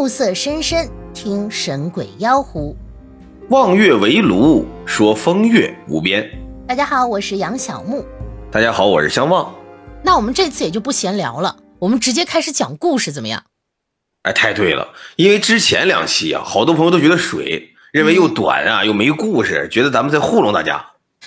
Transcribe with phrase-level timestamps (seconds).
[0.00, 2.74] 暮色深深，听神鬼妖狐。
[3.50, 6.26] 望月围炉，说风月无边。
[6.66, 8.02] 大家好，我是杨小木。
[8.50, 9.54] 大家好，我是相望。
[10.02, 13.44] 那我们这次也就不闲聊了，我们直接开始讲故事，怎么样？
[14.22, 20.82] 哎，太对了，因为之前两期啊，好多朋友都觉得水，认为又短啊，又没故事，觉得咱们在糊弄大家。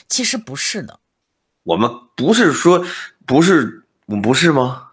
[0.10, 1.00] 其实不是的，
[1.62, 2.84] 我们不是说
[3.28, 4.88] 不是，我们不是吗？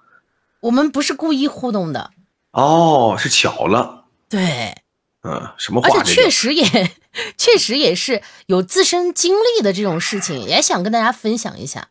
[0.61, 2.11] 我们不是故意糊弄的。
[2.53, 4.05] 哦，是巧了。
[4.29, 4.75] 对，
[5.23, 5.89] 嗯，什么话？
[5.89, 6.65] 而且确实也，
[7.37, 11.89] 确实也是有自身经历的这种事情，也想跟大家分享一下。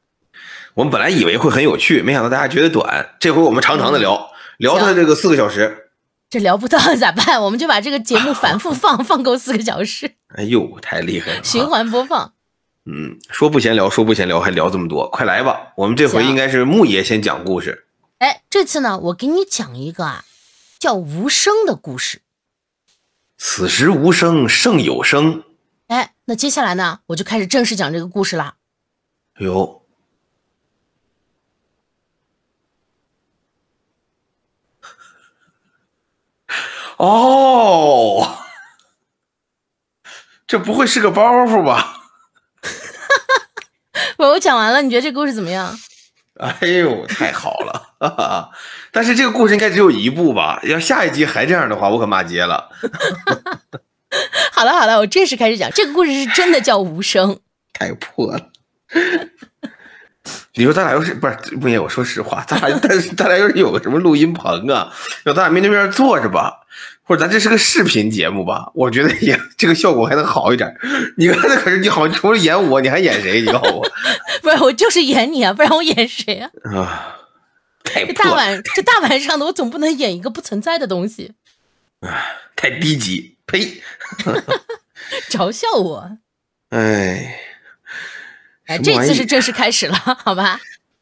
[0.75, 3.15] 我们本来以为会很有趣，没想到大家觉得短。
[3.19, 5.89] 这回我们长长的聊聊他这个四个小时。
[6.29, 7.41] 这聊不到 咋办？
[7.41, 10.11] 我们就把这个节目反复放， 放够四个小时。
[10.35, 11.43] 哎呦，太厉害了！
[11.43, 12.33] 循环播放。
[12.85, 15.73] 嗯，说不闲聊，说不闲聊，还聊这么多，快来吧！
[15.75, 17.87] 我们这回应该是木爷先讲故事。
[18.19, 20.23] 哎，这次呢，我给你讲一个啊，
[20.79, 22.21] 叫无声的故事。
[23.37, 25.43] 此时无声胜有声。
[25.87, 28.55] 哎，那接下来呢，我就开始正式讲这个故事啦。
[29.33, 29.85] 哎呦。
[36.97, 38.37] 哦，
[40.47, 41.97] 这不会是个包袱吧？
[44.17, 45.77] 我 我讲完了，你觉得这故事怎么样？
[46.39, 47.88] 哎呦，太好了！
[48.91, 50.59] 但是这个故事应该只有一部吧？
[50.63, 52.69] 要下一集还这样的话，我可骂街了。
[54.51, 57.39] 好了好了，我正式开始讲这个故事，是真的叫无声，
[57.73, 58.49] 太破了。
[60.55, 61.81] 你说咱俩要是不是不行？
[61.81, 64.91] 我说实话，咱俩但是咱俩要是有个什么录音棚啊，
[65.25, 66.53] 要咱俩面对面坐着吧，
[67.03, 70.75] 或者咱这是个视频节目吧，我觉得也这个效果还能好一点。
[71.17, 73.41] 你刚才可是你好像除了演我，你还演谁？
[73.41, 73.87] 你告诉我，
[74.41, 76.49] 不是我就是演你啊，不然我演谁啊？
[76.75, 77.18] 啊，
[77.93, 81.33] 太这大晚这大晚上的，我总不能演一个不存在的东西。
[82.01, 83.81] 唉，太低级，呸！
[85.29, 86.17] 嘲笑我。
[86.69, 87.39] 哎。
[88.67, 90.59] 哎，这次是正式开始了， 好吧？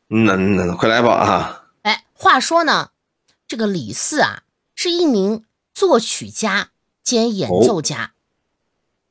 [0.07, 1.67] 那那快来吧啊！
[1.81, 2.91] 哎，话说呢，
[3.45, 4.43] 这个李四啊，
[4.73, 5.43] 是一名
[5.73, 6.69] 作曲家
[7.03, 8.13] 兼演奏家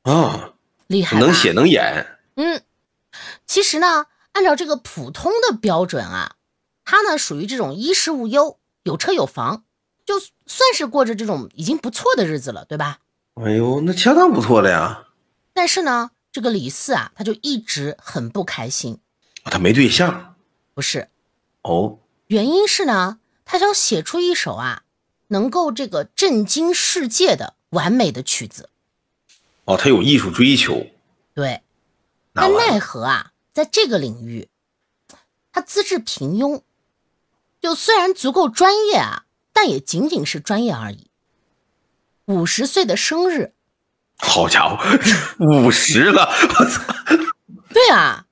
[0.01, 0.53] 啊，
[0.87, 2.17] 厉害，能写能演。
[2.35, 2.63] 嗯，
[3.45, 6.36] 其实呢，按照这个普通的标准啊，
[6.87, 9.65] 他呢属于这种衣食无忧、有车有房，
[10.05, 12.99] 就算是过着这种已经不错的日子了，对吧？
[13.33, 15.09] 哎呦，那相当不错了呀。
[15.53, 16.11] 但是呢。
[16.29, 18.99] 这个李四啊，他就一直很不开心。
[19.45, 20.35] 他没对象？
[20.75, 21.09] 不是。
[21.63, 21.97] 哦。
[22.27, 24.83] 原因是呢，他想写出一首啊，
[25.29, 28.69] 能够这个震惊世界的完美的曲子。
[29.65, 30.85] 哦，他有艺术追求。
[31.33, 31.63] 对。
[32.33, 34.47] 但奈何啊，在这个领域，
[35.51, 36.61] 他资质平庸。
[37.67, 41.09] 就虽然足够专业啊，但也仅仅是专业而已。
[42.23, 43.51] 五十岁的生日。
[44.19, 44.77] 好家伙，
[45.37, 46.29] 五十了！
[46.57, 46.81] 我操！
[47.73, 48.23] 对啊，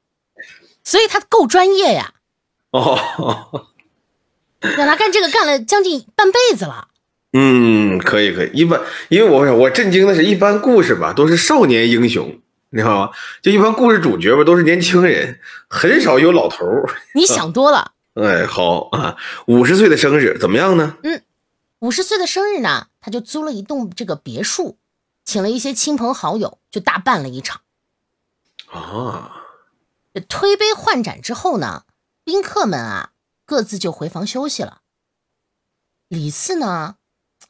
[0.85, 2.13] 所以他够专业呀。
[2.71, 3.67] 哦，
[4.61, 6.87] 让他干这个干了将近半辈子了。
[7.33, 8.51] 嗯，可以可以。
[8.53, 8.79] 一般，
[9.09, 13.11] 因为我我震惊的是一般故事吧，都是少年英雄，你知道吗？
[13.41, 16.65] 就一般故事主角吧，都是年轻人，很少有老头
[17.13, 17.91] 你想多了。
[18.15, 19.17] 哎，好啊，
[19.47, 20.97] 五十岁的生日怎么样呢？
[21.03, 21.23] 嗯，
[21.79, 24.77] 五十岁的生日呢，他就租了一栋这个别墅。
[25.25, 27.61] 请了一些亲朋好友，就大办了一场。
[28.67, 29.43] 啊，
[30.13, 31.85] 这推杯换盏之后呢，
[32.23, 33.11] 宾客们啊
[33.43, 34.81] 各自就回房休息了。
[36.07, 36.97] 李四呢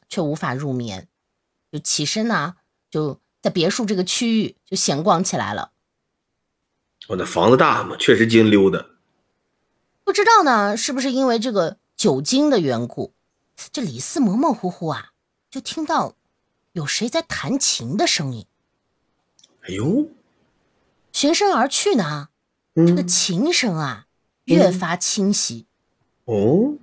[0.08, 1.08] 却无法入眠，
[1.70, 2.56] 就起身呢
[2.90, 5.72] 就在别墅这个区域就闲逛起来了。
[7.08, 8.95] 我那房子大嘛，确实经溜的。
[10.06, 13.12] 不知道呢，是不是因为这个酒精的缘故，
[13.72, 15.10] 这李四模模糊糊啊
[15.50, 16.14] 就听到。
[16.74, 18.46] 有谁在弹琴的声音？
[19.62, 20.08] 哎呦！
[21.10, 22.28] 循声而去呢，
[22.74, 24.06] 这个琴声啊
[24.44, 25.66] 越发清晰。
[26.26, 26.76] 哦，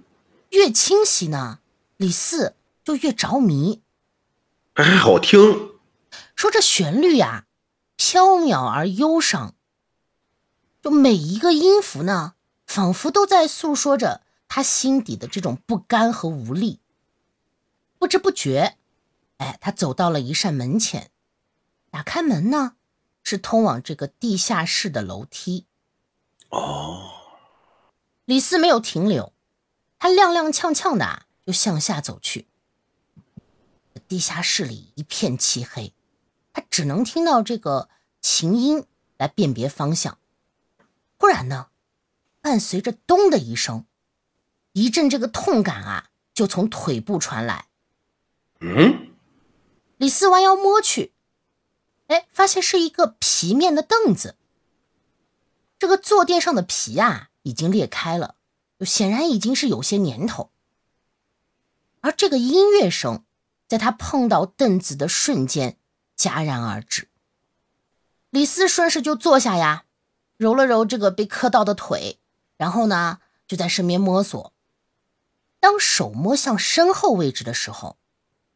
[0.49, 1.59] 越清晰呢，
[1.95, 3.81] 李四就越着迷。
[4.73, 5.71] 还好听。
[6.35, 7.45] 说这旋律呀，
[7.95, 9.55] 飘渺而忧伤。
[10.81, 12.33] 就每一个音符呢，
[12.73, 16.79] 仿佛都在诉说着他心底的这种不甘和无力。
[17.99, 18.79] 不知不觉。
[19.37, 21.11] 哎，他走到了一扇门前，
[21.91, 22.75] 打开门呢，
[23.21, 25.67] 是通往这个地下室的楼梯。
[26.49, 27.11] 哦，
[28.25, 29.33] 李四没有停留，
[29.99, 32.47] 他踉踉跄跄的就向下走去。
[34.07, 35.93] 地下室里一片漆黑，
[36.51, 38.87] 他只能听到这个琴音
[39.17, 40.17] 来辨别方向。
[41.19, 41.67] 忽然呢，
[42.43, 43.85] 伴随着“咚”的一声，
[44.73, 47.67] 一阵这个痛感啊，就从腿部传来。
[48.59, 49.13] 嗯。
[49.95, 51.13] 李四弯腰摸去，
[52.07, 54.35] 哎，发现是一个皮面的凳子。
[55.79, 58.35] 这个坐垫上的皮啊，已经裂开了，
[58.81, 60.51] 显然已经是有些年头。
[62.01, 63.23] 而这个音乐声，
[63.69, 65.77] 在他碰到凳子的瞬间
[66.17, 67.07] 戛然而止。
[68.31, 69.85] 李四顺势就坐下呀，
[70.35, 72.19] 揉了揉这个被磕到的腿，
[72.57, 74.53] 然后呢，就在身边摸索。
[75.59, 77.97] 当手摸向身后位置的时候，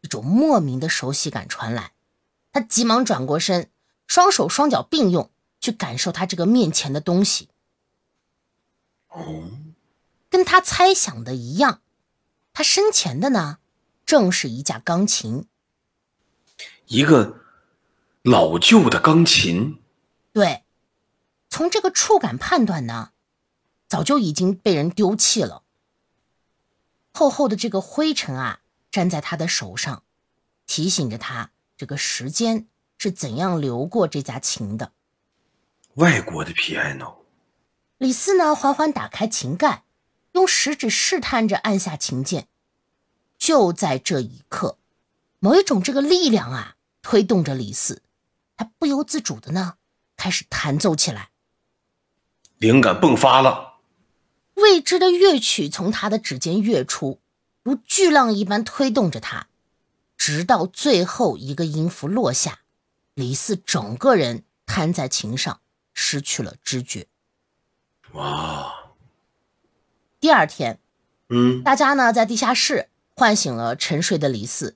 [0.01, 1.93] 一种莫名的熟悉感传来，
[2.51, 3.69] 他急忙转过身，
[4.05, 7.49] 双手双脚并用，去感受他这个面前的东西。
[9.07, 9.49] 哦，
[10.29, 11.81] 跟他猜想的一样，
[12.53, 13.59] 他身前的呢，
[14.05, 15.47] 正是一架钢琴。
[16.87, 17.39] 一个
[18.21, 19.81] 老旧的钢琴。
[20.33, 20.63] 对，
[21.49, 23.11] 从这个触感判断呢，
[23.87, 25.63] 早就已经被人丢弃了。
[27.13, 28.59] 厚厚的这个灰尘啊，
[28.91, 30.03] 粘在他的手上，
[30.65, 32.67] 提醒着他这个时间
[32.97, 34.91] 是怎样流过这架琴的。
[35.95, 37.15] 外国的 piano。
[37.97, 39.83] 李四呢，缓缓打开琴盖，
[40.33, 42.47] 用食指试探着按下琴键。
[43.39, 44.77] 就在这一刻，
[45.39, 48.03] 某一种这个力量啊，推动着李四，
[48.55, 49.77] 他不由自主的呢，
[50.15, 51.29] 开始弹奏起来。
[52.57, 53.76] 灵感迸发了。
[54.57, 57.19] 未知的乐曲从他的指尖跃出，
[57.61, 59.47] 如巨浪一般推动着他，
[60.17, 62.61] 直到最后一个音符落下，
[63.13, 65.61] 李四整个人瘫在琴上，
[65.93, 67.05] 失去了知觉。
[68.13, 68.73] 哇！
[70.19, 70.79] 第二天，
[71.29, 74.75] 嗯，大家呢在地下室唤醒了沉睡的李四。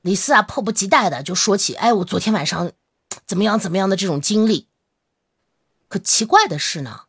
[0.00, 2.70] 李四啊，迫不及待的就说起：“哎，我昨天晚上
[3.24, 4.68] 怎么样怎么样的这种经历。”
[5.88, 7.05] 可奇怪的是呢。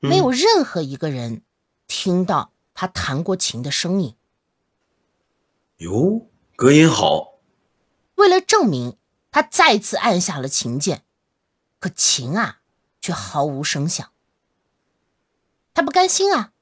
[0.00, 1.42] 没有任何一个人
[1.86, 4.16] 听到他弹过琴的声音。
[5.76, 6.26] 哟，
[6.56, 7.38] 隔音好。
[8.16, 8.96] 为了证明，
[9.30, 11.04] 他再次按下了琴键，
[11.78, 12.60] 可琴啊，
[13.00, 14.10] 却毫无声响。
[15.72, 16.52] 他不甘心啊，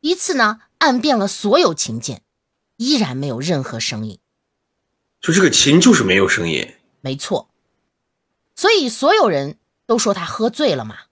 [0.00, 2.22] 一次呢按遍了所有琴键，
[2.76, 4.18] 依然没有任何声音。
[5.20, 6.76] 就这个琴就是没有声音。
[7.00, 7.50] 没错，
[8.56, 11.09] 所以所有人都说他喝醉了嘛。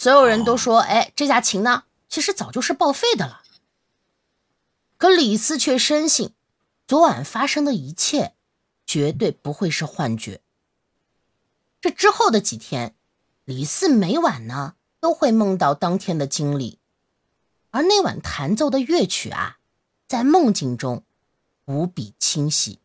[0.00, 3.42] 所有人都说：“哎，这架琴呢，其实早就是报废的了。”
[4.96, 6.32] 可李四却深信，
[6.86, 8.34] 昨晚发生的一切
[8.86, 10.40] 绝对不会是幻觉。
[11.82, 12.94] 这之后的几天，
[13.44, 16.78] 李四每晚呢都会梦到当天的经历，
[17.68, 19.58] 而那晚弹奏的乐曲啊，
[20.06, 21.04] 在梦境中
[21.66, 22.80] 无比清晰。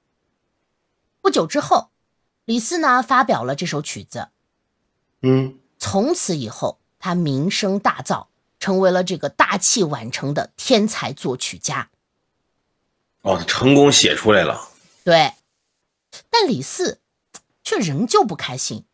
[1.21, 1.91] 不久之后，
[2.43, 4.27] 李四呢发表了这首曲子。
[5.21, 6.81] 嗯，从此以后。
[7.05, 8.29] 他名声大噪，
[8.59, 11.91] 成为了这个大器晚成的天才作曲家。
[13.21, 14.71] 哦，他成功写出来了。
[15.03, 15.33] 对，
[16.31, 16.99] 但李四
[17.63, 18.85] 却仍旧不开心。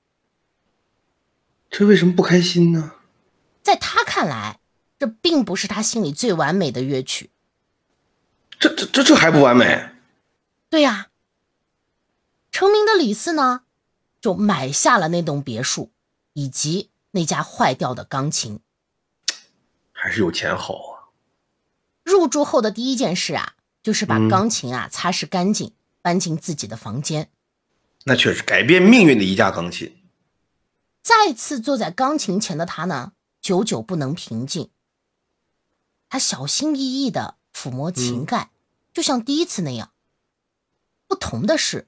[1.69, 2.95] 这为什么不开心呢？
[3.61, 4.59] 在他看来，
[4.99, 7.29] 这并不是他心里最完美的乐曲。
[8.59, 9.89] 这这这这还不完美？
[10.69, 11.07] 对呀。
[12.51, 13.61] 成名的李四呢，
[14.19, 15.93] 就买下了那栋别墅，
[16.33, 16.89] 以及。
[17.11, 18.59] 那架坏掉的钢琴，
[19.91, 21.11] 还是有钱好啊！
[22.03, 23.53] 入住后的第一件事啊，
[23.83, 27.29] 就是把钢琴啊擦拭干净，搬进自己的房间。
[28.05, 29.95] 那却是改变命运的一架钢琴。
[31.03, 34.69] 再次坐在钢琴前的他呢，久久不能平静。
[36.09, 38.49] 他小心翼翼的抚摸琴盖，
[38.93, 39.91] 就像第一次那样。
[41.07, 41.87] 不同的是，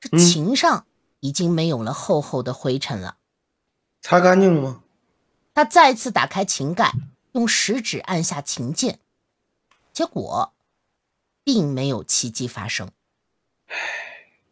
[0.00, 0.86] 这琴上
[1.20, 3.18] 已经没有了厚厚的灰尘了。
[4.00, 4.82] 擦干净了吗？
[5.52, 6.92] 他再次打开琴盖，
[7.32, 8.98] 用食指按下琴键，
[9.92, 10.54] 结果
[11.44, 12.90] 并没有奇迹发生。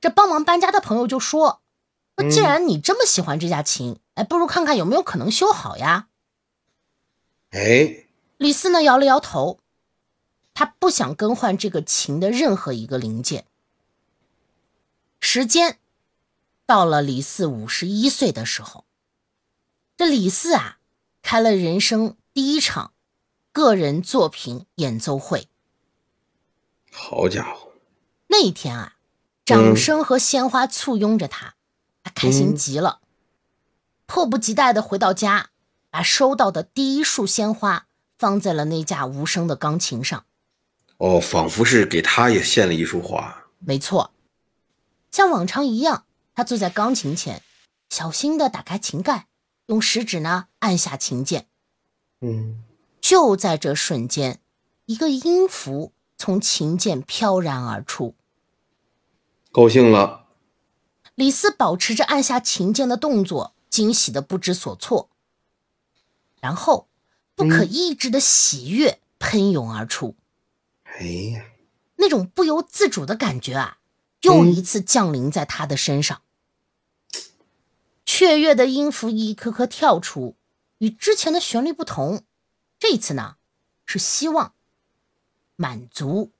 [0.01, 1.63] 这帮忙搬家的朋友就说
[2.17, 6.09] ：“那既然你这么喜欢这架琴，哎，不如看看有没有可能修好呀。”
[7.51, 9.61] 哎，李四呢摇了摇头，
[10.53, 13.47] 他不想更换这个琴的任何一个零件。
[15.21, 15.79] 时间
[16.67, 18.85] 到了李四五十一岁的时候。
[19.99, 20.79] 这李四啊，
[21.23, 22.93] 开了人生第一场
[23.51, 25.49] 个人作品演奏会。
[26.93, 27.73] 好家伙！
[28.29, 28.95] 那一天啊，
[29.45, 31.57] 掌声和鲜花簇拥着他，
[32.05, 33.01] 他开心极了，
[34.07, 35.51] 迫不及待的回到家，
[35.91, 40.25] 把收到的第一束鲜花放在了那架无声的钢琴上。
[40.99, 43.47] 哦，仿佛是给他也献了一束花。
[43.59, 44.13] 没错，
[45.11, 47.43] 像往常一样，他坐在钢琴前，
[47.91, 49.27] 小心的打开琴盖。
[49.69, 51.47] 用食指呢按下琴键，
[52.23, 52.65] 嗯，
[53.03, 54.41] 就在这瞬间，
[54.87, 58.15] 一个音符从琴键飘然而出。
[59.53, 60.27] 高兴了。
[61.15, 65.11] 李斯保持着按下琴键的动作，惊喜的不知所措，
[66.41, 66.89] 然后
[67.35, 70.17] 不可抑制的喜悦喷涌而出。
[70.85, 71.45] 哎呀，
[71.97, 73.79] 那种不由自主的感觉啊，
[74.23, 76.23] 又一次降临在他的身上。
[78.19, 80.35] 雀跃的音符一颗颗跳出，
[80.79, 82.23] 与之前的旋律不同，
[82.81, 83.37] 这次呢
[83.87, 84.55] 是希望、
[85.55, 86.33] 满足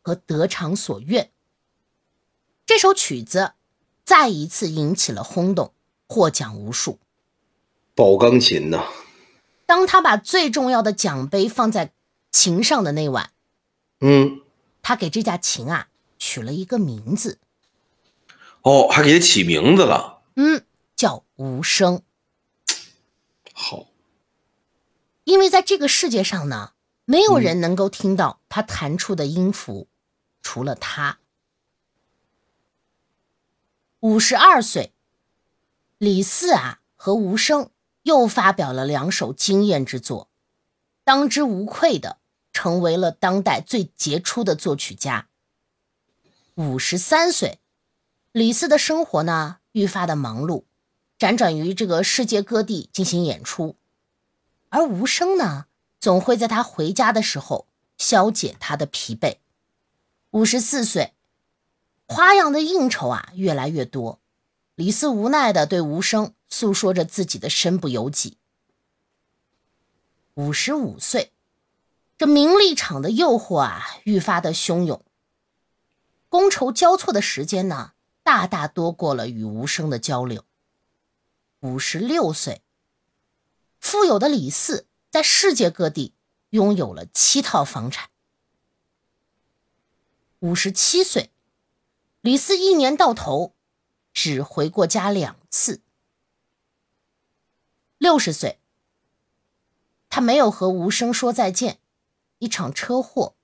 [0.00, 1.30] 和得偿所愿。
[2.64, 3.52] 这首曲子。
[4.02, 5.74] 再一次引起了轰动，
[6.08, 6.98] 获奖无数。
[7.94, 8.88] 宝钢琴呐！
[9.66, 11.92] 当他把最重要的奖杯放在
[12.32, 13.30] 琴上的那晚，
[14.00, 14.40] 嗯，
[14.80, 17.38] 他给这架琴啊取了一个名字。
[18.62, 20.22] 哦，还给他起名字了。
[20.36, 20.64] 嗯，叫
[21.40, 22.02] 无声。
[23.54, 23.86] 好，
[25.24, 26.74] 因为在这个世界上呢，
[27.06, 29.88] 没有人能够听到他弹出的音符，
[30.42, 31.18] 除了他。
[34.00, 34.92] 五十二岁，
[35.96, 37.70] 李四啊和吴声
[38.02, 40.28] 又发表了两首惊艳之作，
[41.04, 42.18] 当之无愧的
[42.52, 45.28] 成为了当代最杰出的作曲家。
[46.56, 47.60] 五十三岁，
[48.30, 50.64] 李四的生活呢愈发的忙碌，
[51.20, 53.76] 辗转于这个世界各地进行演出，
[54.70, 55.66] 而吴声呢
[56.00, 57.66] 总会在他回家的时候
[57.98, 59.36] 消解他的疲惫。
[60.30, 61.12] 五十四岁。
[62.06, 64.18] 花样的应酬啊越来越多，
[64.74, 68.36] 李斯无奈的对吴声诉说着自己的身不由己。
[70.34, 71.30] 五十五岁，
[72.18, 75.04] 这名利场的诱惑啊愈发的汹涌，
[76.28, 77.92] 觥筹交错的时间呢
[78.24, 80.44] 大大多过了与吴声的交流。
[81.60, 82.62] 五十六岁，
[83.78, 86.14] 富有的李四在世界各地
[86.50, 88.08] 拥有了七套房产。
[90.38, 91.30] 五十七岁。
[92.22, 93.54] 李四一年到头
[94.12, 95.80] 只回过家两次。
[97.96, 98.58] 六十岁，
[100.10, 101.80] 他没有和无声说再见，
[102.38, 103.36] 一场车祸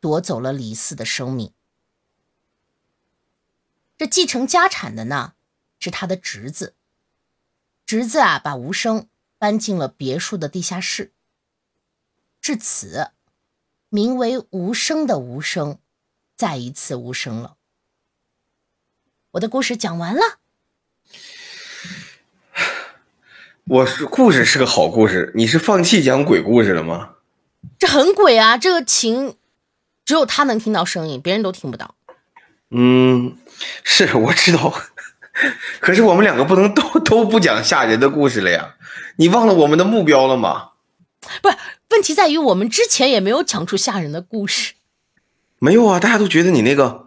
[0.00, 1.52] 夺走了李四的生命。
[3.96, 5.34] 这继承家产的呢，
[5.78, 6.74] 是他的侄子。
[7.86, 11.12] 侄子啊，把无声搬进了别墅的地下室。
[12.40, 13.08] 至此，
[13.88, 15.78] 名为无声的无声，
[16.36, 17.56] 再一次无声了。
[19.32, 20.38] 我的故事讲完了。
[23.64, 27.16] 我是故事是个好故事，你是放弃讲鬼故事了吗？
[27.78, 28.58] 这很鬼啊！
[28.58, 29.38] 这个琴
[30.04, 31.94] 只有他能听到声音，别人都听不到。
[32.70, 33.38] 嗯，
[33.82, 34.74] 是我知道，
[35.80, 38.74] 可是我们两个不能都 都不讲吓人的故事了呀？
[39.16, 40.70] 你忘了我们的目标了吗？
[41.42, 41.56] 不是，
[41.90, 44.74] 问题在于我们之前也没有讲出吓人的故事。
[45.58, 47.02] 没有啊，大家都觉得你那个。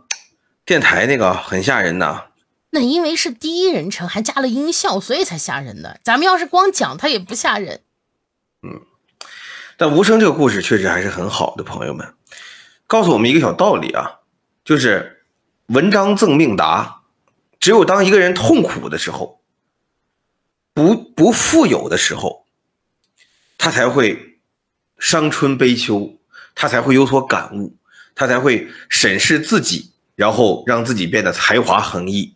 [0.65, 2.25] 电台那个很吓人呐，
[2.71, 6.01] 那因为是第一人称，还加了音效，所以才吓人的。
[6.03, 7.79] 咱们要是光讲，它也不吓人。
[8.63, 8.81] 嗯，
[9.77, 12.13] 但无声这个故事确实还是很好的，朋友们，
[12.85, 14.19] 告诉我们一个小道理啊，
[14.65, 15.23] 就是
[15.67, 16.96] 文章赠命达，
[17.59, 19.41] 只有当一个人痛苦的时候，
[20.73, 22.45] 不不富有的时候，
[23.57, 24.39] 他才会
[24.99, 26.17] 伤春悲秋，
[26.55, 27.75] 他才会有所感悟，
[28.15, 29.93] 他才会审视自己。
[30.17, 32.35] 然后让自己变得才华横溢。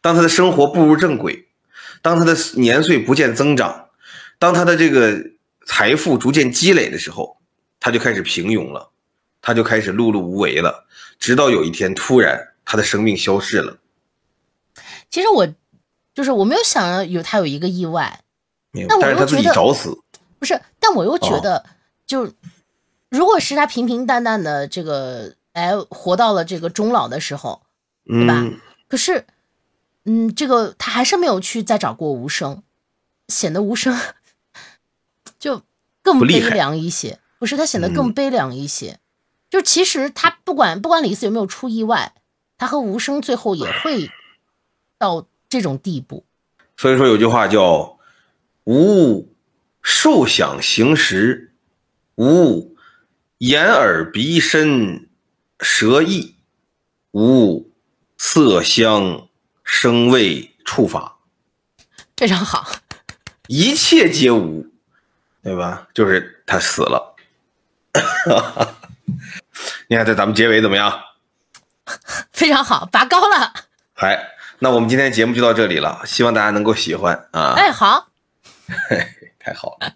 [0.00, 1.48] 当他的生活步入正轨，
[2.00, 3.88] 当他的年岁不见增长，
[4.38, 5.20] 当他的这个
[5.66, 7.36] 财富逐渐积累的时候，
[7.80, 8.92] 他就开始平庸了，
[9.42, 10.86] 他就开始碌碌无为了。
[11.18, 13.76] 直到有一天，突然他的生命消逝了。
[15.14, 15.46] 其实我
[16.12, 18.24] 就是我没有想到有他有一个意外，
[18.88, 19.96] 但是他自己找死。
[20.40, 21.64] 不是，但我又觉得，
[22.04, 22.32] 就
[23.10, 25.36] 如果是他平平淡淡的这个。
[25.52, 27.62] 哎，活到了这个终老的时候，
[28.04, 28.44] 对吧？
[28.88, 29.24] 可是，
[30.04, 32.64] 嗯，这个他还是没有去再找过无声，
[33.28, 33.96] 显得无声
[35.38, 35.62] 就
[36.02, 37.20] 更悲凉一些。
[37.38, 38.98] 不是他显得更悲凉一些，
[39.48, 42.14] 就其实他不管不管李四有没有出意外，
[42.58, 44.10] 他和无声最后也会
[45.04, 46.24] 到这种地步。
[46.78, 47.98] 所以说有句话叫
[48.64, 49.36] “无物
[49.82, 51.52] 受想行识，
[52.14, 52.76] 无物
[53.38, 55.08] 眼耳鼻身”。
[55.60, 56.34] 舌意
[57.12, 57.72] 无
[58.18, 59.28] 色香
[59.62, 61.20] 声味触法，
[62.16, 62.68] 非常好。
[63.46, 64.66] 一切皆无，
[65.42, 65.88] 对吧？
[65.94, 67.14] 就是他死了。
[69.88, 71.00] 你看，这咱们结尾怎么样？
[72.32, 73.54] 非常好，拔高了。
[73.94, 74.34] 嗨，
[74.64, 77.52] 那我们今天节目就到这里了，希望大家能够喜欢啊。
[77.54, 78.06] 哎，好。
[79.38, 79.92] 太好了。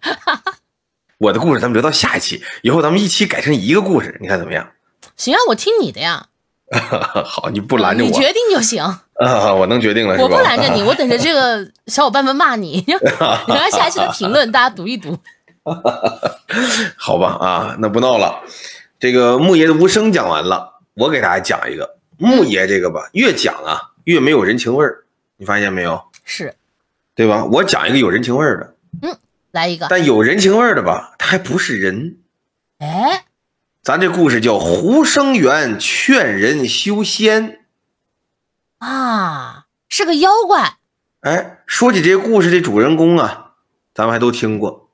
[1.17, 4.69] 我的故事咱们留到下一期，以后咱们一期改成一个故事，你看怎么样？
[5.17, 6.27] 行啊，我听你的呀。
[7.25, 8.83] 好，你不拦着我，你决定就行。
[8.85, 10.25] 啊，我能决定了，是吧？
[10.25, 12.85] 我不拦着你，我等着这个小伙伴们骂你。
[12.87, 15.19] 你看下一期的评论，大家读一读。
[16.95, 18.43] 好吧，啊，那不闹了。
[19.01, 25.05] 这个木爷的无声讲完了，我给大家讲一个木爷这个吧，越讲啊越没有人情味儿，
[25.37, 26.03] 你发现没有？
[26.25, 26.55] 是，
[27.15, 27.45] 对吧？
[27.45, 29.19] 我讲一个有人情味儿的，嗯，
[29.51, 29.87] 来一个。
[29.91, 32.17] 但有人情味儿的吧，他还不是人。
[32.79, 33.27] 哎，
[33.83, 37.67] 咱这故事叫胡生元劝人修仙
[38.79, 40.79] 啊，是个妖怪。
[41.21, 43.57] 哎，说起这些故事的主人公啊，
[43.93, 44.89] 咱们还都听过，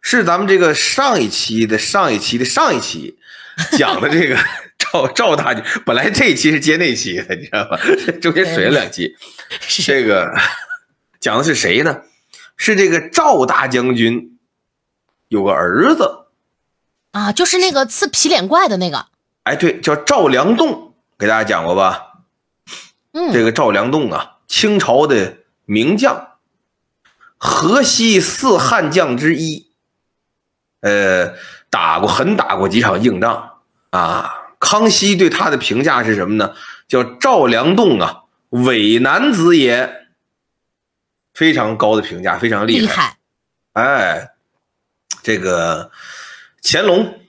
[0.00, 3.18] 是咱们这个上一期的上一期的上一期
[3.72, 4.38] 讲的这个
[4.96, 5.62] 赵赵大军。
[5.84, 7.78] 本来这一期是接那期的，你知道吧？
[8.20, 9.14] 中间水了两期。
[9.84, 10.32] 这个
[11.20, 12.02] 讲的是谁呢？
[12.56, 14.38] 是这个赵大将军
[15.28, 16.26] 有个儿子
[17.12, 19.06] 啊，就是那个刺皮脸怪的那个。
[19.42, 22.02] 哎，对，叫赵良栋，给大家讲过吧？
[23.12, 25.38] 嗯，这个赵良栋啊，清朝的。
[25.68, 26.38] 名将，
[27.38, 29.66] 河西四悍将之一，
[30.80, 31.34] 呃，
[31.68, 34.32] 打过狠打过几场硬仗啊。
[34.68, 36.52] 康熙对他的评价是什么呢？
[36.88, 40.08] 叫赵良栋啊，伪男子也，
[41.32, 43.16] 非常高的评价，非常厉害。
[43.74, 44.30] 哎，
[45.22, 45.92] 这个
[46.64, 47.20] 乾隆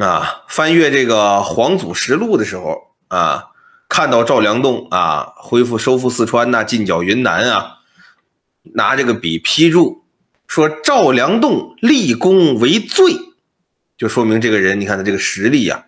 [0.00, 3.48] 啊，翻阅这个《皇祖实录》的时候啊，
[3.86, 7.74] 看到赵良栋啊，恢复收复四川呐，进剿云南啊。
[8.74, 10.04] 拿这个笔批注
[10.46, 13.12] 说赵良栋立功为罪，
[13.98, 15.84] 就说明这个人，你看他这个实力呀，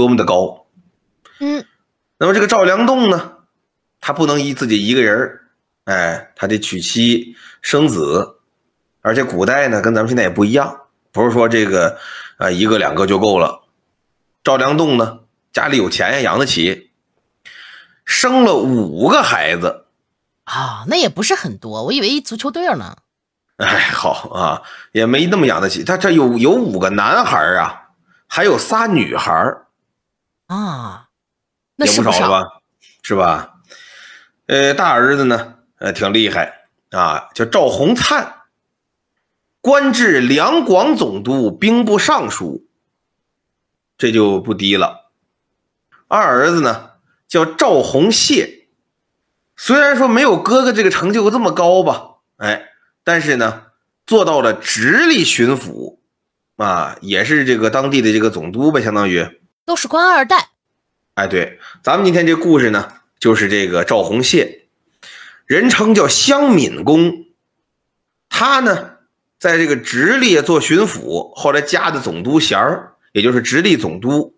[0.00, 0.66] 多么的高。
[1.40, 1.62] 嗯，
[2.18, 3.32] 那么这个赵良栋呢，
[4.00, 5.40] 他不能依自己一个人
[5.84, 8.36] 哎，他得娶妻生子，
[9.02, 10.80] 而且古代呢跟咱们现在也不一样，
[11.12, 11.98] 不是说这个
[12.38, 13.62] 啊一个两个就够了。
[14.42, 15.20] 赵良栋呢
[15.52, 16.92] 家里有钱呀，养得起，
[18.06, 19.84] 生了五个孩子。
[20.44, 22.96] 啊，那也不是很多，我以为一足球队呢。
[23.58, 25.84] 哎，好啊，也没那么养得起。
[25.84, 27.90] 他这有有五个男孩啊，
[28.26, 29.54] 还有仨女孩
[30.50, 31.06] 啊，
[31.76, 32.60] 那也不少了吧？
[33.04, 33.54] 是吧？
[34.46, 38.34] 呃，大儿子呢，呃，挺厉害啊，叫赵洪灿，
[39.60, 42.66] 官至两广总督、兵部尚书，
[43.96, 45.12] 这就不低了。
[46.08, 46.94] 二儿子呢，
[47.28, 48.66] 叫赵洪谢。
[49.56, 52.70] 虽然说没有哥哥这个成就这么高吧，哎，
[53.04, 53.66] 但是呢，
[54.04, 56.00] 做到了直隶巡抚，
[56.56, 59.39] 啊，也是这个当地的这个总督呗，相当于
[59.70, 60.48] 都是官二代。
[61.14, 64.62] 哎，对，咱们今天这故事呢，就是这个赵洪谢，
[65.46, 67.26] 人称叫襄敏公，
[68.28, 68.96] 他呢，
[69.38, 74.34] 在这个直隶做巡抚，后来加的总督衔儿，也就是直隶总督。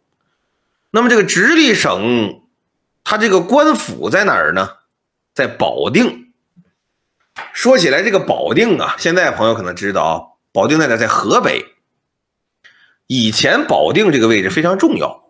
[0.91, 2.43] 那么这个直隶省，
[3.03, 4.69] 他这个官府在哪儿呢？
[5.33, 6.35] 在保定，
[7.55, 10.21] 说起来这个保定啊，现在朋友可能知道啊，
[10.53, 10.99] 保定在哪？
[10.99, 11.65] 在河北。
[13.07, 15.22] 以前保定这个位置非常重要。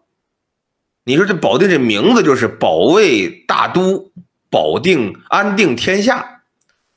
[1.04, 4.12] 你说这保定这名字就是保卫大都，
[4.48, 6.42] 保定安定天下，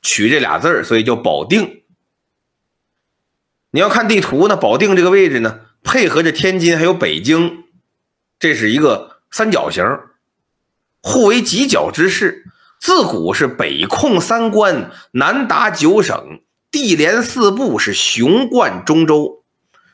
[0.02, 1.82] 取这俩字儿，所以叫保定。
[3.70, 7.64] 你要看地图呢，保定这个位置呢，配合着天津还有北京，
[8.38, 9.84] 这是一个三角形，
[11.02, 12.44] 互为犄角之势。
[12.78, 16.40] 自古是北控三关，南达九省，
[16.70, 19.42] 地连四部，是雄冠中州，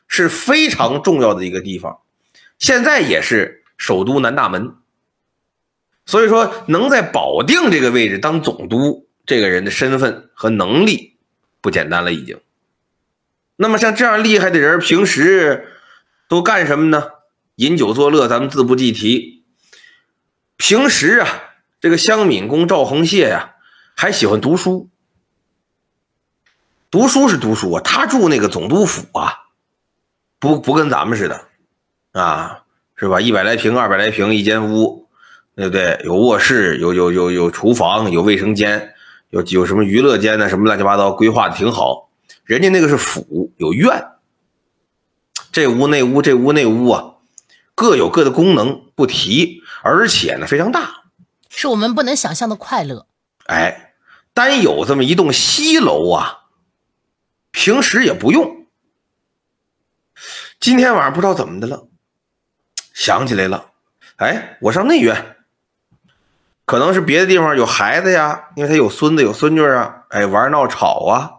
[0.09, 2.01] 是非常重要的一个地方。
[2.59, 4.77] 现在也是首都南大门。
[6.07, 11.19] 所以说，能在保定这个位置当总督，这个人的身份和能力
[11.61, 12.41] 不简单了，已经。
[13.57, 15.73] 那么像这样厉害的人，平时
[16.29, 17.11] 都干什么呢？
[17.57, 19.45] 饮酒作乐，咱们自不计提。
[20.57, 21.29] 平时啊。
[21.83, 23.57] 这个襄敏公赵恒谢呀，
[23.97, 24.89] 还喜欢读书。
[26.93, 29.51] 读书是读书啊，他住那个总督府啊，
[30.39, 31.49] 不不跟咱们似的，
[32.13, 32.62] 啊，
[33.03, 33.21] 是吧？
[33.21, 35.09] 一百来平、二百来平一间屋，
[35.57, 36.01] 对不对？
[36.05, 38.95] 有卧室，有有有有厨房，有卫生间，
[39.31, 40.49] 有有什么娱乐间呢？
[40.49, 42.11] 什么乱七八糟，规划的挺好。
[42.45, 44.07] 人家那个是府，有院，
[45.51, 47.15] 这屋那屋，这屋那屋啊，
[47.75, 51.03] 各有各的功能，不提，而且呢非常大。
[51.49, 53.09] 是我们不能想象的快乐。
[53.47, 53.95] 哎，
[54.33, 56.45] 单有这么一栋西楼啊，
[57.51, 58.67] 平时也不用。
[60.61, 61.89] 今天晚上不知道怎么的了，
[62.93, 63.71] 想起来了，
[64.17, 65.37] 哎，我上内院，
[66.65, 71.31] 可能是别的地方有孩子呀，因为他有孙子有孙女啊，哎，玩闹吵啊，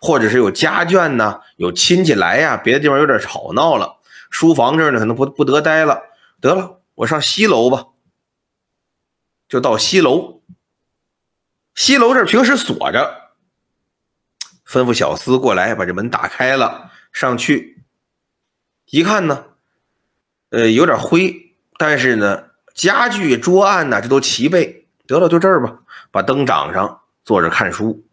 [0.00, 3.96] 或者是有家眷呐，有亲戚来呀，别的地方有点吵闹了，
[4.30, 6.02] 书房这儿呢可能不不得待了，
[6.40, 7.86] 得了，我上西楼吧。
[9.48, 10.42] 就到西楼。
[11.74, 13.32] 西楼这平时锁着，
[14.64, 17.82] 吩咐小厮过来把这门打开了，上去
[18.86, 19.46] 一看呢，
[20.50, 24.86] 呃，有点灰，但是呢，家具桌案呐，这都齐备。
[25.06, 25.78] 得了，就这儿吧，
[26.12, 28.04] 把灯掌上，坐着看书。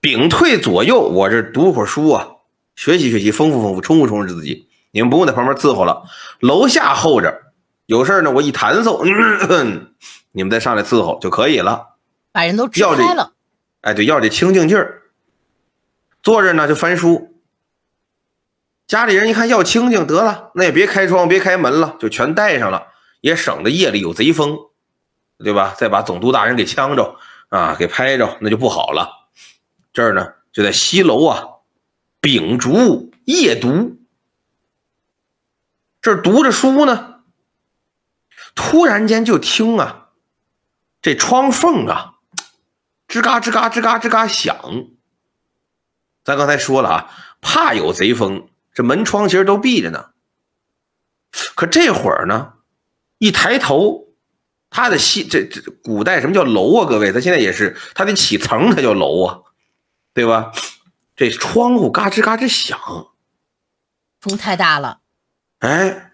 [0.00, 2.28] 屏退左右，我这读会儿书啊，
[2.76, 4.68] 学习学习，丰富丰富，充实充实自己。
[4.90, 6.04] 你们不用在旁边伺候了，
[6.40, 7.42] 楼下候着，
[7.84, 9.92] 有事呢，我一弹奏，嗯，
[10.32, 11.96] 你们再上来伺候就可以了。
[12.32, 13.32] 把人都支开了。
[13.82, 15.02] 哎，对，要这清静劲儿。
[16.22, 17.34] 坐着呢就翻书。
[18.88, 22.88] 家里人一看要清静，得了，那也别开窗，别开门了，就全带上了，
[23.20, 24.58] 也省得夜里有贼风。
[25.40, 25.72] 对吧？
[25.78, 27.14] 再把总督大人给呛着
[27.48, 29.28] 啊，给拍着，那就不好了。
[29.92, 31.44] 这儿呢，就在西楼啊，
[32.20, 33.98] 秉烛夜读。
[36.02, 37.20] 这读着书呢，
[38.56, 40.08] 突然间就听啊，
[41.00, 42.14] 这窗缝啊，
[43.06, 44.56] 吱嘎吱嘎吱嘎吱嘎响。
[46.24, 48.48] 咱刚才说了啊，怕有贼风，
[48.78, 50.10] 这门窗其实都闭着呢。
[51.56, 52.52] 可这会儿呢，
[53.18, 54.06] 一抬头。
[54.70, 56.86] 他的西这这古代什么叫楼啊？
[56.86, 59.40] 各位，他现在也是，他得起层才叫楼啊，
[60.14, 60.52] 对吧？
[61.16, 62.78] 这窗户嘎吱嘎吱响，
[64.20, 65.00] 风太大了。
[65.58, 66.12] 哎，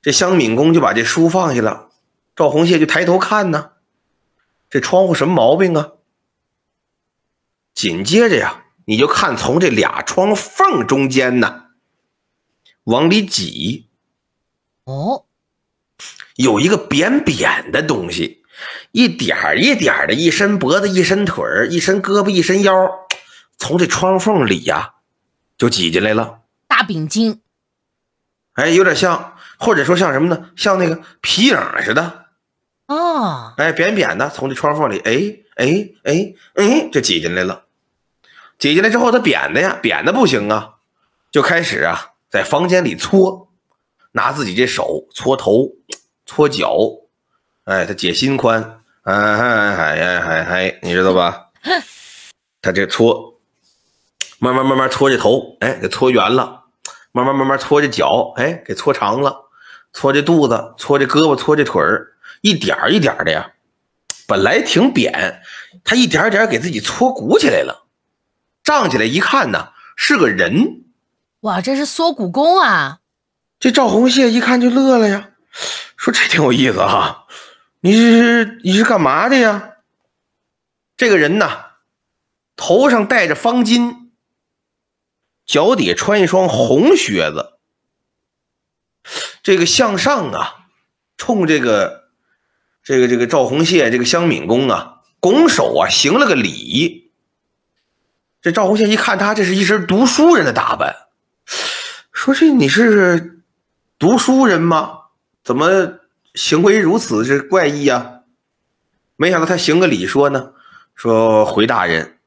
[0.00, 1.90] 这香敏公就把这书放下了，
[2.34, 3.72] 赵红谢就抬头看呢，
[4.70, 5.90] 这窗户什么毛病啊？
[7.74, 11.64] 紧接着呀，你就看从这俩窗缝中间呢，
[12.84, 13.88] 往里挤。
[14.84, 15.24] 哦。
[16.36, 18.42] 有一个扁扁的东西，
[18.90, 22.90] 一点一点的，一伸脖子，一伸腿儿，一伸胳膊，一伸腰，
[23.58, 24.94] 从这窗缝里呀，
[25.58, 26.40] 就挤进来了。
[26.66, 27.42] 大饼筋，
[28.54, 30.50] 哎，有点像，或者说像什么呢？
[30.56, 32.26] 像那个皮影似的。
[32.86, 37.66] 哦，哎，扁扁的，从这窗缝里，哎哎哎哎，就挤进来了。
[38.58, 40.76] 挤进来之后，它扁的呀，扁的不行啊，
[41.30, 43.50] 就开始啊，在房间里搓，
[44.12, 45.68] 拿自己这手搓头。
[46.24, 46.78] 搓脚，
[47.64, 51.48] 哎，他解心宽，哎嗨嗨嗨嗨，你知道吧？
[52.62, 53.38] 他这搓，
[54.38, 56.62] 慢慢慢慢搓这头，哎，给搓圆了；
[57.12, 59.50] 慢慢慢慢搓这脚，哎，给搓长了；
[59.92, 63.52] 搓这肚子，搓这胳膊，搓这腿儿，一点一点的呀。
[64.26, 65.42] 本来挺扁，
[65.84, 67.84] 他一点点给自己搓鼓起来了，
[68.64, 70.84] 胀起来一看呢，是个人。
[71.42, 73.00] 哇，这是缩骨功啊！
[73.58, 75.30] 这赵红谢一看就乐了呀。
[75.96, 77.26] 说这挺有意思哈，
[77.80, 79.70] 你是你是干嘛的呀？
[80.96, 81.66] 这个人呐，
[82.54, 84.10] 头上戴着方巾，
[85.44, 87.58] 脚底穿一双红靴子，
[89.42, 90.66] 这个向上啊，
[91.16, 92.04] 冲这个
[92.84, 97.10] 这个这个赵红谢这个香敏公啊，拱手啊行了个礼。
[98.40, 101.08] 这赵红谢一看他，这是一身读书人的打扮，
[102.22, 103.42] 说这你是
[103.98, 105.06] 读书人吗？
[105.42, 105.98] 怎么
[106.36, 108.20] 行为如此之怪异啊？
[109.16, 110.52] 没想到他行个礼说呢，
[110.94, 112.20] 说回大人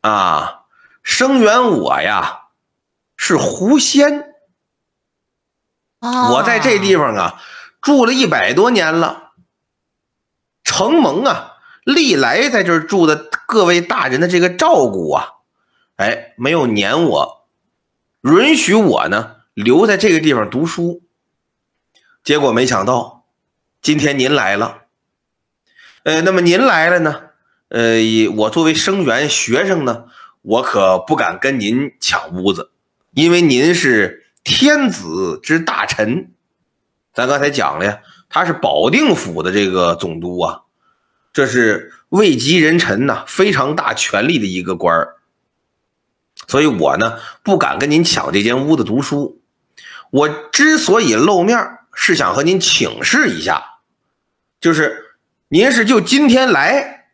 [0.00, 0.62] 啊，
[1.02, 2.44] 声援我呀
[3.14, 4.32] 是狐仙，
[6.00, 7.38] 我在这地方啊
[7.82, 9.32] 住了一百多年了，
[10.64, 15.28] 承蒙啊历来在这儿住的各位大人的这个照顾啊，
[15.96, 17.46] 哎，没有撵我，
[18.22, 21.02] 允许我呢留在这个地方读书。
[22.24, 23.26] 结果没想到，
[23.80, 24.82] 今天您来了。
[26.04, 27.22] 呃，那么您来了呢？
[27.68, 27.98] 呃，
[28.36, 30.04] 我作为生源学生呢，
[30.42, 32.70] 我可不敢跟您抢屋子，
[33.12, 36.32] 因为您是天子之大臣。
[37.14, 40.62] 咱刚才讲了呀，他是保定府的这个总督啊，
[41.32, 45.16] 这是位极人臣呐，非常大权力的一个官儿。
[46.48, 49.41] 所以我呢，不敢跟您抢这间屋子读书。
[50.12, 51.58] 我之所以露面
[51.94, 53.64] 是想和您请示一下，
[54.60, 55.16] 就是
[55.48, 57.06] 您是就今天来，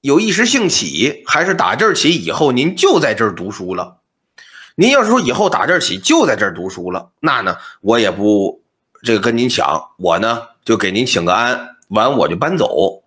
[0.00, 3.98] 有一时兴起，还是打这儿起以后您就在这儿读书了？
[4.74, 8.64] 您要是说以后打这儿起就在这儿读书了，那呢我也不
[9.04, 13.04] 这个跟您抢，我呢就给您请个安，完我就搬走。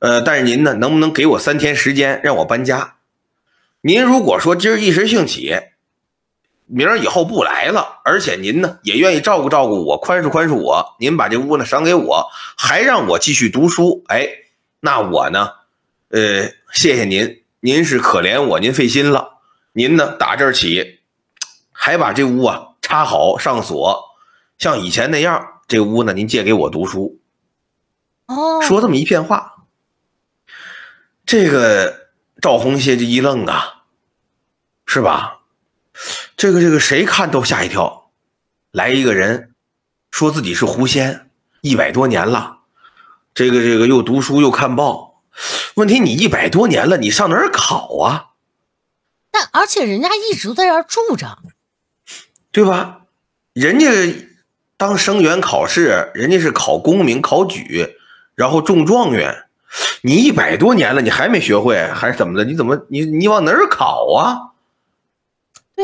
[0.00, 2.96] 呃，但是您呢能不能给我三天时间让我搬家？
[3.82, 5.56] 您如果说今儿一时兴起。
[6.70, 10.96] 明儿以后不来了，而且您呢也愿意照顾照顾我，宽恕宽恕我。
[11.00, 14.04] 您把这屋呢赏给我，还让我继续读书。
[14.08, 14.28] 哎，
[14.80, 15.50] 那我呢，
[16.10, 19.38] 呃，谢谢您，您是可怜我，您费心了。
[19.72, 21.00] 您呢打这儿起，
[21.72, 24.16] 还把这屋啊插好上锁，
[24.58, 27.18] 像以前那样，这屋呢您借给我读书。
[28.26, 29.54] 哦，说这么一片话。
[31.24, 32.08] 这个
[32.40, 33.84] 赵红谢这一愣啊，
[34.86, 35.40] 是吧？
[36.38, 38.12] 这个这个谁看都吓一跳。
[38.70, 39.54] 来一个人，
[40.12, 41.30] 说自己是狐仙，
[41.62, 42.58] 一百多年了，
[43.34, 45.20] 这个这个又读书又看报。
[45.74, 48.26] 问题你一百多年了，你上哪儿考啊？
[49.32, 51.38] 但而且人家一直在这儿住着，
[52.52, 53.00] 对吧？
[53.52, 53.88] 人家
[54.76, 57.96] 当生源考试，人家是考功名、考举，
[58.36, 59.46] 然后中状元。
[60.02, 62.44] 你一百多年了，你还没学会，还是怎么的？
[62.44, 64.47] 你怎么你你往哪儿考啊？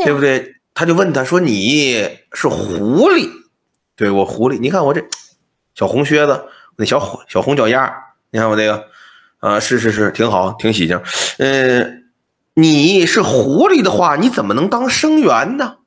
[0.03, 0.55] 对不对？
[0.73, 1.93] 他就问他说：“你
[2.33, 3.29] 是狐狸？
[3.95, 5.01] 对我狐狸，你看我这
[5.73, 7.95] 小红靴子，那小小红脚丫
[8.31, 8.85] 你看我这个，
[9.39, 11.01] 啊，是是是，挺好，挺喜庆。
[11.37, 12.09] 嗯，
[12.55, 15.77] 你是狐狸的话，你怎么能当生员呢？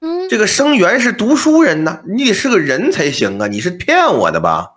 [0.00, 3.48] 嗯，这个生员是读书人呢，你得是个人才行啊！
[3.48, 4.76] 你是骗我的吧？”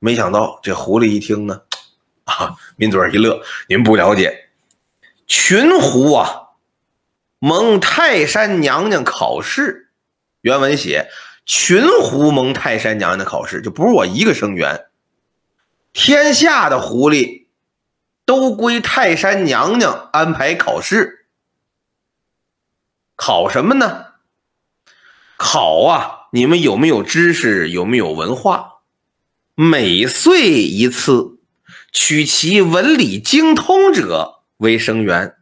[0.00, 1.62] 没想到这狐狸一听呢，
[2.24, 3.40] 啊，抿嘴一乐。
[3.68, 4.50] 您不了解，
[5.26, 6.43] 群狐啊，
[7.44, 9.90] 蒙泰山娘娘考试。
[10.40, 11.10] 原文写
[11.44, 14.86] 群狐蒙泰山娘娘考试，就不是我一个生源。
[15.92, 17.48] 天下的狐狸
[18.24, 21.26] 都归泰山娘娘安排考试。
[23.14, 24.06] 考什么呢？
[25.36, 27.68] 考啊，你们有没有知识？
[27.68, 28.76] 有没有文化？
[29.54, 31.40] 每岁一次，
[31.92, 35.36] 取其文理精通者为生源，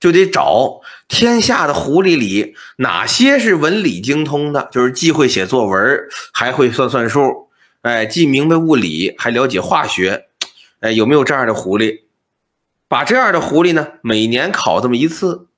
[0.00, 7.48] 就得找天下的狐狸里哪些是文理精通的，就是既会写作文，还会算算数，
[7.82, 10.26] 哎，既明白物理，还了解化学，
[10.80, 12.02] 哎，有没有这样的狐狸？
[12.88, 15.48] 把这样的狐狸呢，每年考这么一次，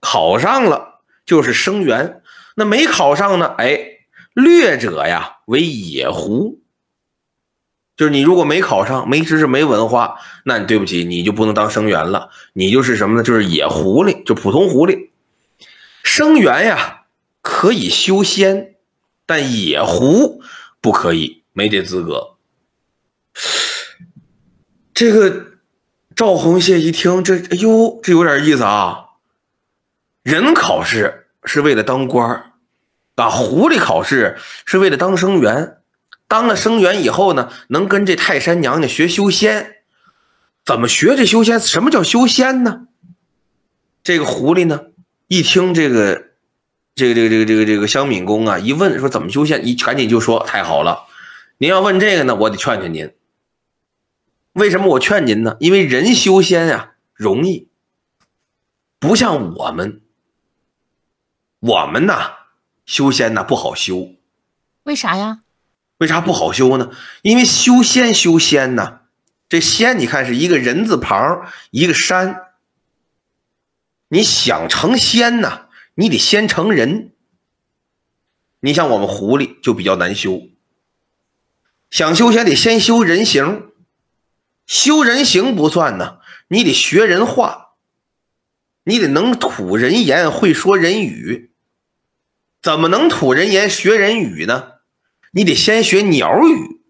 [0.00, 2.20] 考上了就是生源，
[2.56, 3.94] 那没考上呢，哎。
[4.34, 6.60] 略者呀为野狐，
[7.98, 13.24] 就是你如果没考上，没知识没文化，那你对不起，你就不能当生源了，你就是什么呢？
[13.24, 15.10] 就是野狐狸，就普通狐狸。
[16.04, 17.06] 生源呀
[17.42, 18.76] 可以修仙，
[19.26, 20.40] 但野狐
[20.80, 22.36] 不可以，没这资格。
[24.94, 25.46] 这个
[26.14, 29.06] 赵红谢一听，这哎呦，这有点意思啊！
[30.22, 32.52] 人考试是为了当官儿。
[33.16, 35.77] 啊，狐狸考试是为了当生员，
[36.28, 39.76] 当了生员以后呢，能跟这泰山娘娘学修仙。
[40.64, 41.58] 怎么学这修仙？
[41.58, 42.86] 什么叫修仙呢？
[44.04, 44.88] 这个狐狸呢，
[45.26, 46.32] 一听这个，
[46.94, 51.06] 这个这个这个这个这个香敏公啊，一问说怎么修仙，一赶紧就说太好了。
[51.56, 53.10] 您要问这个呢，我得劝劝您。
[54.52, 55.56] 为什么我劝您呢？
[55.60, 57.68] 因为人修仙呀容易，
[58.98, 60.02] 不像我们，
[61.60, 62.32] 我们呐。
[62.84, 64.14] 修仙呢不好修，
[64.84, 65.42] 为啥呀？
[65.98, 66.90] 为啥不好修呢？
[67.22, 69.00] 因为修仙修仙呢，
[69.48, 72.42] 这仙你看是一个人字旁一个山。
[74.08, 77.12] 你想成仙呢，你得先成人。
[78.60, 80.48] 你像我们狐狸就比较难修，
[81.90, 83.70] 想修仙得先修人形，
[84.66, 87.74] 修人形不算呢，你得学人话，
[88.84, 91.52] 你得能吐人言，会说人语。
[92.60, 94.77] 怎么能吐人言学人语呢？
[95.32, 96.80] 你得先学鸟语。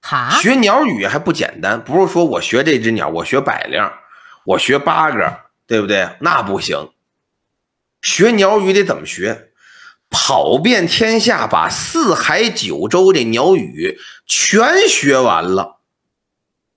[0.00, 3.82] 哈，学鸟语还不简单，不是说我学这只鸟，我学百灵，
[4.44, 6.08] 我学八个，对不对？
[6.20, 6.90] 那不行。
[8.00, 9.48] 学鸟语得怎么学？
[10.10, 15.80] 跑遍天下，把四海九州的鸟语全学完了。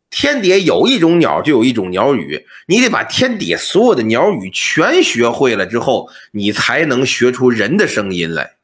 [0.10, 2.46] 天底下有一种鸟，就有一种鸟语。
[2.66, 8.58] 你得把天底下所有的鸟语全学会了之后，你才能学出人的声音来，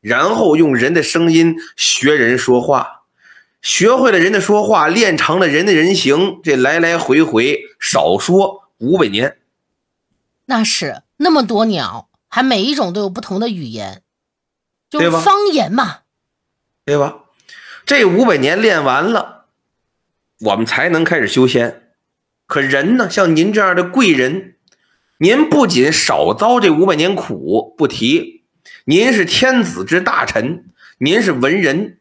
[0.00, 3.02] 然后用人的声音学人说话。
[3.60, 9.38] 学会了人的说话，练成了人的人形，这来来回回少说五百年。
[10.46, 14.02] 那是那么多鸟，还每一种都有不同的语言，
[14.88, 15.98] 就方言嘛，
[16.84, 17.24] 对吧？
[17.84, 19.46] 这五百年练完了。
[20.40, 21.90] 我们才能开始修仙，
[22.46, 23.10] 可人呢？
[23.10, 24.54] 像您这样的贵人，
[25.18, 28.37] 您不仅少遭这五百年苦不提，
[28.84, 31.98] 您是天子之大臣，您是文人，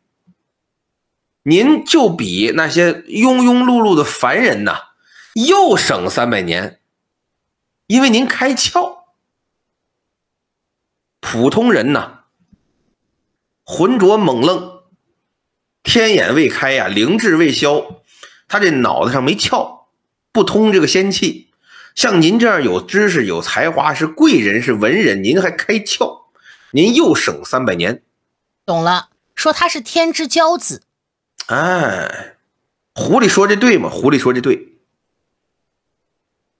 [1.43, 4.77] 您就比那些庸庸碌碌的凡人呐，
[5.33, 6.79] 又省三百年，
[7.87, 8.97] 因为您开窍。
[11.19, 12.19] 普通人呐，
[13.63, 14.83] 浑浊猛愣，
[15.83, 18.01] 天眼未开呀，灵智未消。
[18.47, 19.87] 他这脑子上没窍，
[20.31, 21.49] 不通这个仙气。
[21.95, 26.26] 像您这样有知识、有才华，是贵人，是文人，您还开窍，
[26.71, 28.03] 您又省三百年。
[28.65, 30.83] 懂了，说他是天之骄子。
[31.47, 32.35] 哎，
[32.93, 33.89] 狐狸说这对吗？
[33.89, 34.73] 狐狸说这对。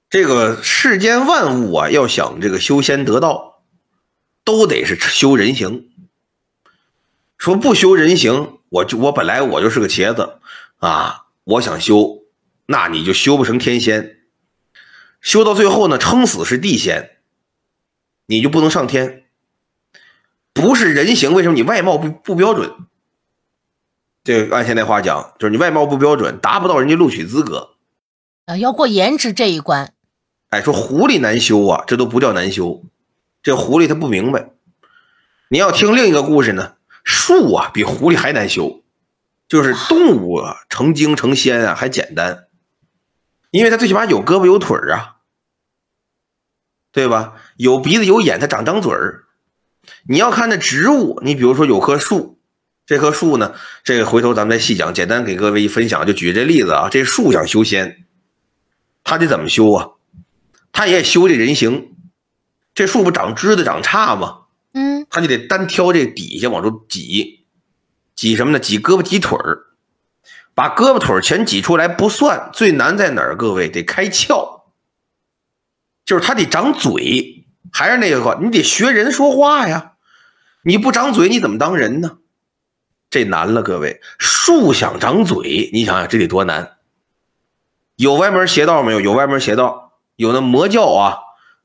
[0.09, 3.63] 这个世间万物啊，要想这个修仙得道，
[4.45, 5.91] 都得是修人形。
[7.37, 10.39] 说不修人形，我就我本来我就是个茄子
[10.77, 12.23] 啊，我想修，
[12.67, 14.21] 那你就修不成天仙。
[15.19, 17.17] 修到最后呢，撑死是地仙，
[18.27, 19.25] 你就不能上天。
[20.59, 22.73] 不是人形，为什么你外貌不不标准？
[24.23, 27.75] 这按现在话讲，就是你外貌不标准，达不到人家录取资格。
[28.45, 29.93] 啊，要过颜值这一关。
[30.49, 32.83] 哎，说狐狸难修啊，这都不叫难修，
[33.43, 34.49] 这狐狸他不明白。
[35.49, 38.83] 你要听另一个故事呢，树啊比狐狸还难修，
[39.47, 42.47] 就是动物啊成精成仙啊还简单，
[43.51, 45.17] 因为它最起码有胳膊有腿啊，
[46.91, 47.35] 对吧？
[47.57, 49.26] 有鼻子有眼，它长张嘴儿。
[50.07, 52.39] 你要看那植物，你比如说有棵树，
[52.85, 58.05] 这棵树呢，这个回头咱们再细讲，简单给各位一分享，就举这例子啊，这树想修仙，
[59.03, 59.89] 他得怎么修啊？
[60.71, 61.95] 他也修这人形，
[62.75, 64.41] 这树不长枝子长杈吗？
[64.73, 67.47] 嗯，他就得单挑这底下往出挤，
[68.15, 68.59] 挤什么呢？
[68.59, 69.67] 挤胳膊挤腿儿，
[70.53, 73.35] 把胳膊腿儿全挤出来不算，最难在哪儿？
[73.35, 74.63] 各位得开窍，
[76.05, 79.93] 就是他得长嘴，还是那个话，你得学人说话呀，
[80.61, 82.17] 你不长嘴你怎么当人呢？
[83.09, 86.77] 这难了，各位，树想长嘴，你想想这得多难？
[87.95, 88.99] 有歪门邪道没有？
[88.99, 89.93] 有歪门邪道。
[90.15, 91.19] 有那魔教啊，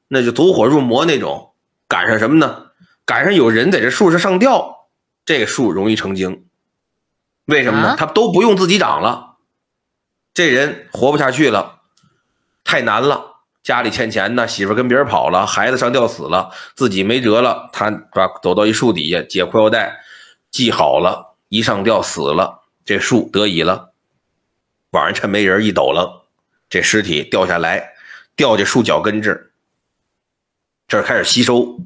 [0.09, 1.55] 那就走火入魔那种，
[1.89, 2.67] 赶上什么呢？
[3.05, 4.89] 赶上有人在这树上上吊，
[5.25, 6.45] 这个树容易成精。
[7.47, 7.97] 为什么呢？
[7.99, 9.37] 他都不用自己长了，
[10.35, 11.81] 这人活不下去了，
[12.63, 13.32] 太难了。
[13.63, 20.01] 家里欠钱呢，媳妇跟别人跑了，孩子上吊死了，自己没辙了，他把走到一树底下解裤腰带，
[20.51, 23.93] 系好了，一上吊死了，这树得以了。
[24.91, 26.23] 晚上趁没人一抖楞，
[26.69, 27.91] 这尸体掉下来。
[28.35, 29.51] 掉进树脚根这
[30.89, 31.81] 这儿开始吸收。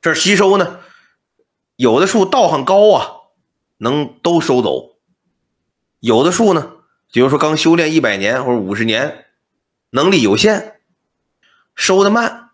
[0.00, 0.80] 这吸收呢，
[1.76, 3.06] 有的树道行高啊，
[3.76, 4.96] 能都收走；
[6.00, 6.72] 有的树呢，
[7.12, 9.26] 比如说刚修炼一百年或者五十年，
[9.94, 10.76] 能力有限，
[11.74, 12.50] 收的慢。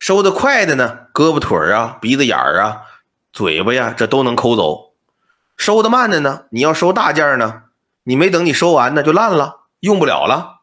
[0.00, 2.82] 收的快的呢，胳膊腿啊、鼻子眼儿啊、
[3.32, 4.94] 嘴巴呀，这都能抠走。
[5.56, 7.62] 收的慢的呢，你要收大件呢，
[8.02, 10.62] 你没等你收完呢，就烂了，用不了了。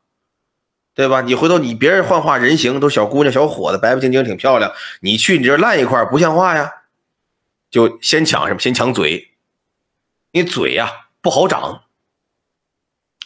[0.93, 1.21] 对吧？
[1.21, 6.73] 你回头你别人幻化人形都小姑娘小伙子白白净净挺漂亮，你去你这烂一块不像话呀！
[7.71, 8.59] 就先抢什么？
[8.59, 9.31] 先抢嘴，
[10.31, 11.83] 你嘴呀不好长。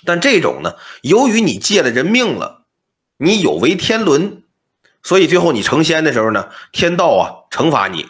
[0.06, 2.66] 但这种呢，由于你借了人命了，
[3.18, 4.44] 你有违天伦，
[5.02, 8.08] 所以最后你成仙的时候呢，天道啊惩罚你，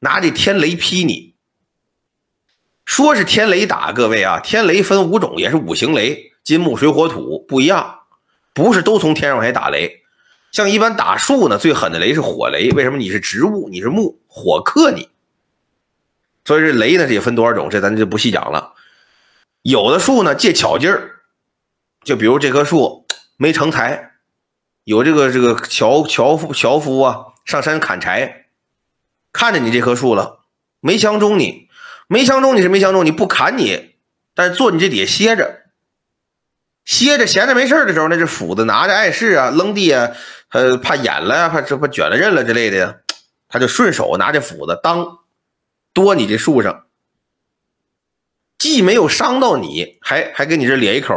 [0.00, 1.34] 拿这天雷劈你。
[2.84, 8.00] 说是天雷打各位啊，天雷分五种，也是五行雷，金木水火土不一样。
[8.54, 10.02] 不是都从天上往下打雷，
[10.52, 12.70] 像一般打树呢，最狠的雷是火雷。
[12.70, 12.96] 为什么？
[12.96, 15.08] 你是植物，你是木，火克你。
[16.44, 18.72] 所以这雷呢，也分多少种，这咱就不细讲了。
[19.66, 21.22] 有的树呢借巧劲儿，
[22.04, 23.04] 就比如这棵树
[23.36, 24.12] 没成材，
[24.84, 28.46] 有这个这个樵樵夫樵夫啊上山砍柴，
[29.32, 30.44] 看着你这棵树了，
[30.78, 31.68] 没相中你，
[32.06, 33.96] 没相中你是没相中你不砍你，
[34.36, 35.64] 但是坐你这底下歇着。
[36.84, 40.12] 歇着闲着没事的时候，那这斧子拿着碍事啊，扔地啊，
[40.50, 42.94] 呃，怕演了呀，怕这怕卷了刃了之类的呀，
[43.48, 45.18] 他就顺手拿着斧子当
[45.92, 46.85] 多你这树上，
[48.58, 51.14] 既没有伤到你，还还给你这咧一口，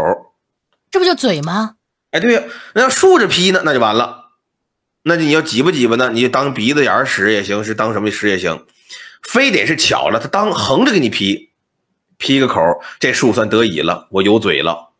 [0.92, 1.76] 这不就嘴吗？
[2.12, 4.32] 哎，对呀，那要竖着劈呢，那就完了，
[5.04, 8.66] 那你要挤吧挤吧呢，你就当鼻子眼使也行，是当什么使也行，
[9.22, 11.52] 非得是巧了，他当横着给你劈，
[12.18, 12.62] 劈个口，
[13.00, 14.94] 这树算得以了，我有嘴了。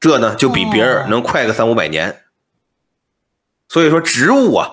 [0.00, 2.22] 这呢就比别人能快个三五百年，
[3.68, 4.70] 所以说植物啊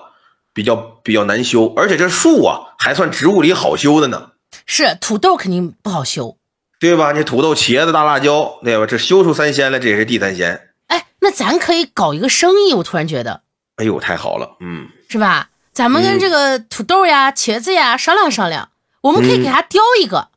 [0.52, 4.30] 比较比较难修，而且这树啊还算植物里好修的呢。
[4.66, 6.38] 是土豆肯定不好修，
[6.78, 7.12] 对吧？
[7.12, 8.86] 你土豆、茄子、大辣椒，对吧？
[8.86, 10.68] 这修出三鲜来，这也是地三鲜。
[10.88, 13.42] 哎，那咱可以搞一个生意，我突然觉得，
[13.76, 15.50] 哎呦，太好了，嗯，是吧？
[15.72, 18.70] 咱们跟这个土豆呀、茄子呀商量商量，
[19.02, 20.28] 我们可以给他雕一个。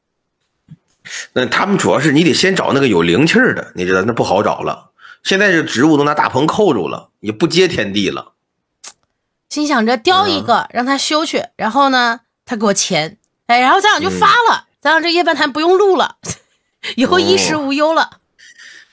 [1.34, 4.92] 那他们主要是你得先找那个有灵气的，你知道那不好找了。
[5.24, 8.34] 现在这植物都拿大棚扣住了，也不接天地了。
[9.50, 13.18] 心想着雕一个让他修去，然后呢，他给我钱，
[13.48, 16.18] 哎，然后咱俩就发了，咱俩这夜半谈不用录了，
[16.96, 18.20] 以后衣食无忧了。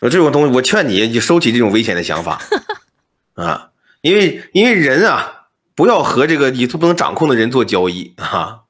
[0.01, 2.43] 有这种东西，我劝你你收起这种危险的想法
[3.35, 3.71] 啊，
[4.03, 8.61] 因为因为人啊，不要和这个你不能掌控的人做交易啊。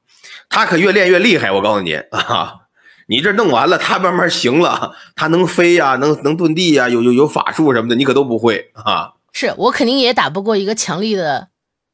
[0.49, 1.51] 他可越练越厉害。
[1.51, 2.61] 我告诉你啊，
[3.07, 9.13] 你这弄完了，他慢慢行了，他能飞呀，能能遁地呀，有有有法术什么的，你可都不会啊。
[9.33, 11.49] 是我肯定也打不过一个强力的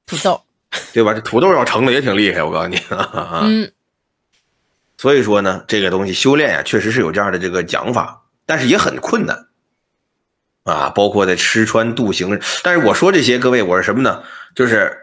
[0.06, 0.44] 土豆，
[0.94, 1.14] 对吧？
[1.16, 2.80] 这土豆要成了也挺厉害，我告诉你。
[3.42, 3.72] 嗯，
[5.04, 9.48] 所以说呢，这个东西修炼呀，确实是有这样的这个讲法，但是也很困难
[10.64, 10.90] 啊。
[10.96, 14.24] 包括在吃穿度行，但是我说这些，各位，我是什么呢？
[14.56, 14.98] 就是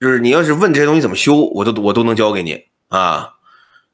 [0.00, 3.34] 就是你要是问这些东西怎么修，我都我都能教给你啊。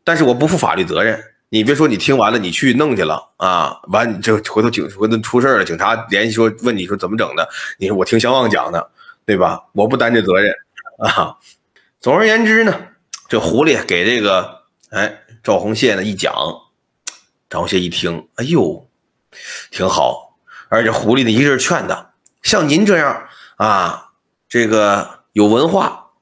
[0.02, 1.22] 但是我不负法律责任。
[1.50, 7.46] 你别说你听完了，你去弄去了啊，完你这回头警回头出事了，警察联系说问你说怎么整的？
[7.76, 8.90] 你说我听相望讲的，
[9.26, 9.62] 对吧？
[9.72, 10.50] 我不担这责任
[11.00, 11.36] 啊。
[12.00, 12.74] 总而言之呢，
[13.28, 16.32] 这狐狸给这个哎赵红谢呢一讲，
[17.50, 18.88] 赵红谢一听，哎呦，
[19.70, 20.38] 挺好。
[20.70, 24.12] 而且狐狸呢一劲劝他，像您这样啊，
[24.48, 26.12] 这个有文化，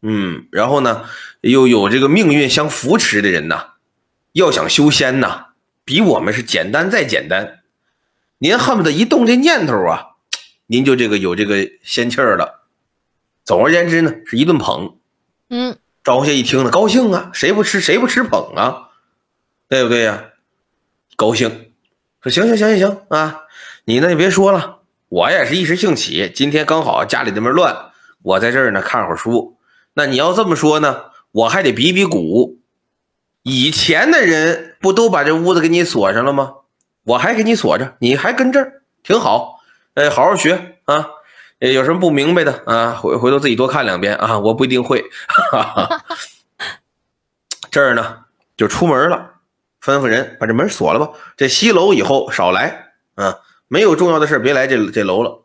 [0.00, 1.04] 嗯，然后呢
[1.42, 3.74] 又有这个命运相扶持的人呐。
[4.32, 5.48] 要想修仙呐，
[5.84, 7.60] 比我们是简单再简单。
[8.38, 10.16] 您恨不得一动这念头啊，
[10.66, 12.66] 您就这个有这个仙气儿了。
[13.44, 14.98] 总而言之呢，是一顿捧。
[15.50, 18.90] 嗯，赵红谢一听呢，高兴啊，谁不吃谁不吃捧啊，
[19.68, 20.22] 对不对呀？
[21.16, 21.72] 高兴，
[22.22, 23.40] 说行行行行行啊，
[23.86, 27.90] 你呢也别说了，我也是一时兴起，今天刚好家里那边乱，
[28.22, 29.58] 我在这儿呢看会儿书。
[29.94, 32.60] 那你要这么说呢，我还得比比鼓。
[33.42, 36.52] 以前的人不都把这屋子给你锁上了吗？
[37.02, 39.58] 我还给你锁着，你还跟这儿挺好。
[39.94, 41.08] 哎，好好学啊！
[41.58, 42.92] 有什么不明白的啊？
[42.92, 44.38] 回回头自己多看两遍啊！
[44.38, 45.04] 我不一定会。
[47.70, 48.24] 这儿呢，
[48.56, 49.34] 就出门了，
[49.82, 51.10] 吩咐人把这门锁了吧。
[51.36, 53.40] 这西楼以后少来啊！
[53.68, 55.44] 没有重要的事别来这这楼了。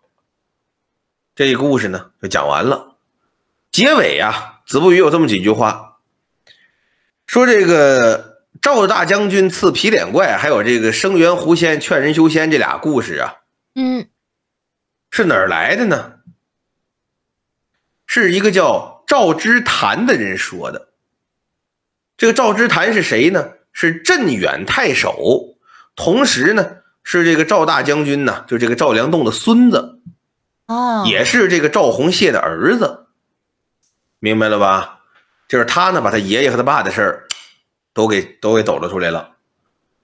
[1.34, 2.97] 这故事呢，就讲完了。
[3.72, 5.99] 结尾呀，子不语有这么几句话。
[7.26, 13.36] 说这个赵大将军刺皮脸怪，还有这个生源狐仙劝人修仙这俩故事啊，
[13.76, 14.07] 嗯，
[15.12, 16.14] 是哪儿来的呢？
[18.07, 20.89] 是一个叫赵之谈的人说的。
[22.18, 23.51] 这个赵之谈是谁呢？
[23.74, 25.57] 是镇远太守，
[25.95, 30.01] 同时呢是这个赵大将军呢，就这个赵良栋的孙子，
[30.66, 33.07] 哦，也是这个赵洪谢的儿子，
[34.20, 34.99] 明白了吧？
[35.47, 37.28] 就是他呢，把他爷爷和他爸的事儿，
[37.93, 39.36] 都给都给抖了出来了，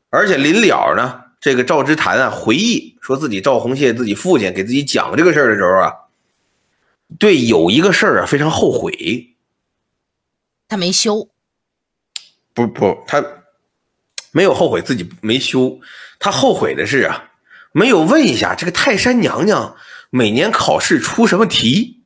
[0.10, 5.94] 而且临了呢，这个赵之谈啊回忆说自己赵红谢自己父亲给自己讲这个事儿的时候啊，
[7.20, 9.36] 对有一个事儿啊非常后悔，
[10.68, 11.30] 他没修，
[12.54, 13.24] 不不，他
[14.32, 15.80] 没有后悔自己没修，
[16.20, 17.32] 他后悔的是啊，
[17.72, 19.76] 没有问一下这个泰山娘娘
[20.10, 22.04] 每年考试出什么题。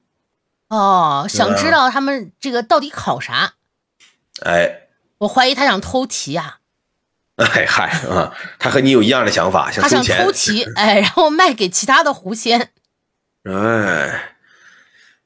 [0.67, 3.55] 哦，想知道他们这个到底考啥？
[4.43, 6.59] 哎，我怀疑他想偷题呀。
[7.41, 12.71] 哎嗨啊，他和你有一样的想法，他想偷题， 哎，然后卖给其他的狐仙。
[13.43, 14.35] 哎，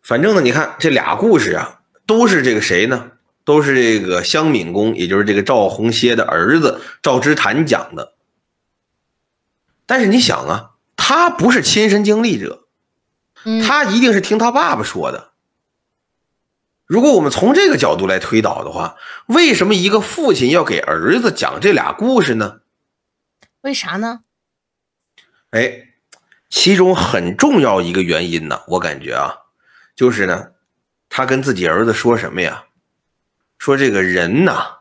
[0.01, 3.11] 反正呢，你看这俩故事啊，都是这个谁呢？
[3.43, 8.13] 都是这个襄敏公，也就是这个赵红歇的儿子赵之谈讲的。
[9.85, 12.63] 但是你想啊，他不是亲身经历者，
[13.67, 15.33] 他一定是听他爸爸说的。
[16.85, 18.95] 如果我们从这个角度来推导的话，
[19.27, 22.59] 为什么一个父亲要给儿子讲这俩故事呢？
[23.61, 24.21] 为啥呢？
[25.49, 25.87] 哎，
[26.49, 29.33] 其中很重要一个原因呢，我感觉啊，
[29.95, 30.51] 就是呢，
[31.09, 32.65] 他跟自己儿子说什么呀？
[33.57, 34.79] 说这个人呐，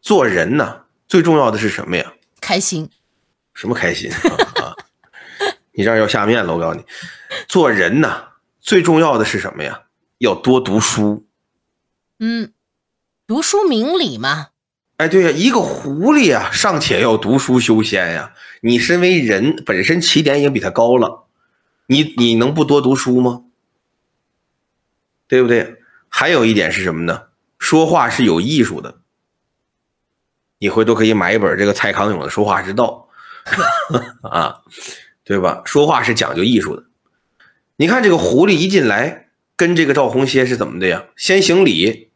[0.00, 2.14] 做人呐，最重要的是什么呀？
[2.40, 2.88] 开心。
[3.52, 4.10] 什么开心
[4.62, 4.72] 啊？
[5.72, 6.86] 你这样要下面了，我告诉你，
[7.46, 8.28] 做人呐，
[8.60, 9.82] 最重要的是什么呀？
[10.20, 11.26] 要多读书，
[12.18, 12.52] 嗯，
[13.26, 14.48] 读书明理嘛。
[14.98, 18.34] 哎，对呀，一个狐狸啊，尚且要读书修仙呀。
[18.60, 21.24] 你身为人，本身起点已经比他高了，
[21.86, 23.44] 你你能不多读书吗？
[25.26, 25.78] 对不对？
[26.10, 27.28] 还有一点是什么呢？
[27.58, 29.00] 说话是有艺术的。
[30.58, 33.08] 你回头可以买一本这个蔡康永的《说话之道
[34.28, 34.60] 》啊，
[35.24, 35.62] 对吧？
[35.64, 36.84] 说话是讲究艺术的。
[37.76, 39.28] 你看这个狐狸一进来。
[39.60, 41.04] 跟这个赵红歇是怎么的呀？
[41.16, 42.08] 先行礼，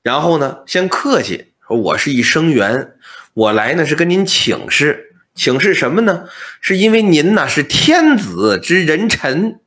[0.00, 2.92] 然后呢，先客气说：“我是一生缘，
[3.34, 6.28] 我来呢是跟您请示，请示什么呢？
[6.60, 9.58] 是因为您呢是天子之人臣，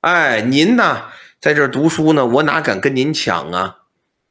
[0.00, 1.02] 哎，您呢
[1.38, 3.80] 在这读书呢，我哪敢跟您抢啊？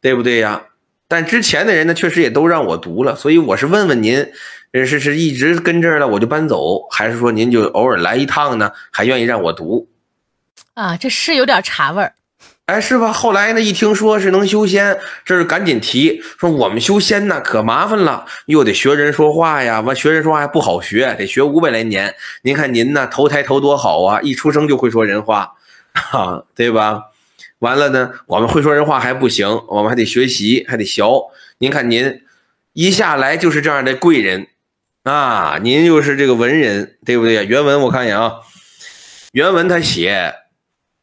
[0.02, 0.70] 对不对呀？
[1.08, 4.28] 但之前的人呢，确实也都让我读了，所以我是问问您，
[4.74, 8.72] 是是一直跟这儿了我就搬走，还是说您就偶尔来一趟呢？
[8.90, 9.88] 还愿意让我读？”
[10.76, 12.14] 啊，这是有点茶味儿。
[12.66, 13.14] 哎，是吧？
[13.14, 22.14] 后来呢，一听说是能修仙，这是赶紧提说我们修仙呢可麻烦了，又得学人说话呀，完学人说话还不好学，得学五百来年。
[22.42, 25.54] 您看您呢，投胎投多好啊，一出生就会说人话，
[25.94, 27.04] 哈，对吧？
[27.60, 31.04] 完了呢，我们会说人话还不行，我们还得学习，还得学。
[31.60, 32.22] 您看您
[32.74, 34.48] 一下来就是这样的贵人
[35.04, 37.46] 啊，您又是这个文人，对不对？
[37.46, 38.42] 原文我看一眼啊，
[39.32, 40.34] 原文他写。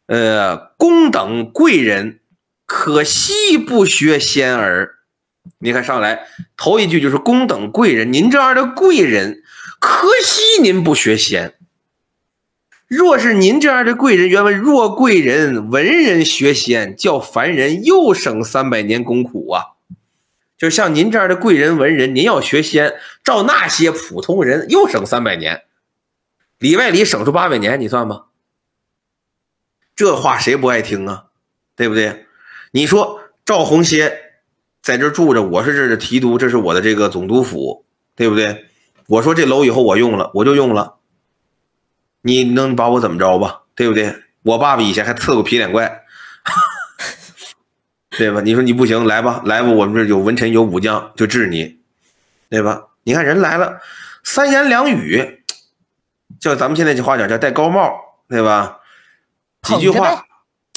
[0.07, 2.21] 呃，公等贵人，
[2.67, 4.97] 可惜不学仙儿。
[5.59, 6.27] 你看上来
[6.57, 9.43] 头一句就是“公等贵人”，您这样的贵人，
[9.81, 11.55] 可惜您不学仙。
[12.87, 19.65] 若是您这样的贵人，原文若贵人文人学仙，叫凡人又省三百年功苦啊。
[20.59, 22.95] 就像您这样的贵人文人，您要学仙，
[23.25, 25.63] 照那些普通人又省三百年，
[26.59, 28.27] 里外里省出八百年，你算吧。
[29.95, 31.25] 这话谁不爱听啊？
[31.75, 32.27] 对不对？
[32.71, 34.13] 你说赵红歇
[34.83, 37.85] 在这住着，我是这的提督，这是我的这个总督府，
[38.15, 38.67] 对不对？
[39.07, 40.97] 我说这楼以后我用了，我就用了。
[42.23, 43.63] 你能把我怎么着吧？
[43.75, 44.15] 对不对？
[44.43, 46.03] 我爸爸以前还刺过皮脸怪，
[48.17, 48.41] 对吧？
[48.41, 51.79] 你说你不行，来吧，来吧，我们这有文臣有武将，就治你，
[52.49, 52.83] 对吧？
[53.05, 53.81] 你看人来了，
[54.23, 55.43] 三言两语，
[56.41, 57.93] 叫咱们现在这话讲叫戴高帽，
[58.29, 58.79] 对吧？
[59.63, 60.25] 几句话，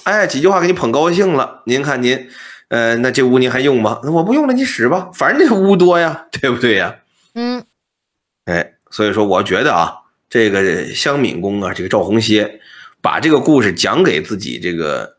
[0.03, 1.63] 哎，几句话给你捧高兴了。
[1.65, 2.29] 您看您，
[2.67, 3.99] 呃，那这屋您还用吗？
[4.03, 6.97] 我不用了，你使吧，反正这屋多呀，对不对呀？
[7.33, 7.65] 嗯，
[8.45, 12.59] 哎，所以说我觉得啊，这个香敏公啊，这个赵红歇，
[13.01, 15.17] 把这个故事讲给自己这个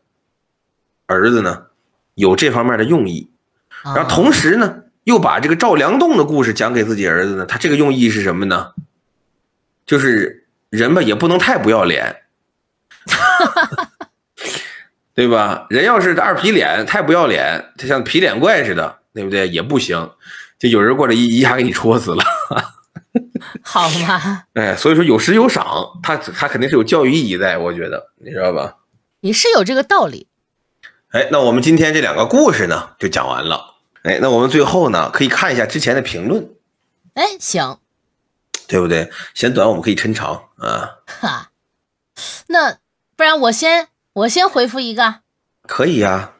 [1.05, 1.67] 儿子呢，
[2.15, 3.29] 有这方面的用意。
[3.83, 8.71] 然后同时呢，又把这个赵良栋的故事讲给自己儿子呢，他这个用意是什么呢？
[9.85, 12.23] 就是人吧，也不能太不要脸。
[13.07, 13.91] 哈，
[15.13, 15.65] 对吧？
[15.69, 19.47] 人要是二皮脸，太不要脸，他像皮脸怪似的，对不对？
[19.47, 20.11] 也不行，
[20.59, 22.23] 就有人过来一一下给你戳死了。
[23.63, 24.43] 好吗？
[24.53, 25.65] 哎，所以说有时有赏，
[26.03, 28.75] 他他肯定是有教育意义在，我觉得，你知道吧？
[29.21, 30.27] 你是有这个道理。
[31.09, 33.75] 哎，那我们今天这两个故事呢，就讲完了。
[34.03, 36.47] 哎，那我们最后呢，可以看一下之前的评论。
[37.15, 37.79] 哎，行，
[38.67, 39.09] 对不对？
[39.33, 40.97] 嫌短我们可以抻长啊。
[41.07, 41.49] 哈，
[42.47, 42.77] 那。
[43.17, 45.21] 不然我先我先回复一个，
[45.63, 46.33] 可以呀。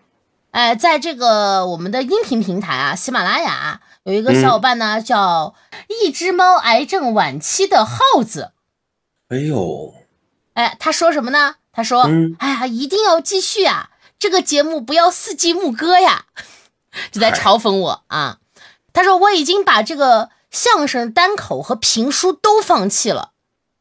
[0.52, 5.56] 哎，在这个我们的音频平台啊，喜马拉雅有一个小伙伴呢，叫
[5.88, 8.52] 一只猫癌症晚期的耗子。
[9.30, 9.96] 哎呦，
[10.54, 11.56] 哎，他说什么呢？
[11.72, 12.08] 他说
[12.38, 16.26] ：“哎呀，一定要继续啊，这个节目不要四季牧歌呀。
[17.12, 18.38] ”就在嘲讽我啊。
[18.94, 23.32] 他说：“我已经把这个相声单口和评书都放弃了。”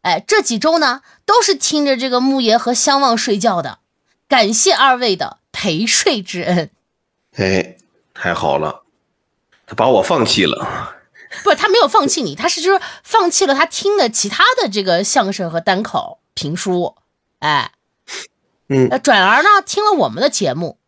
[0.06, 3.80] 哎，这几周呢，都是听着这个木爷和相望睡觉的，
[4.28, 6.70] 感谢二位的陪睡之恩。
[7.34, 7.76] 哎，
[8.14, 8.84] 太好了，
[9.66, 10.94] 他把我放弃了。
[11.42, 16.94] 不，他没有放弃你，他是就是放弃了他听的其他的这个相声和单口评书。
[17.40, 17.72] 哎，
[18.68, 20.78] 嗯，转而呢听了我们的节目，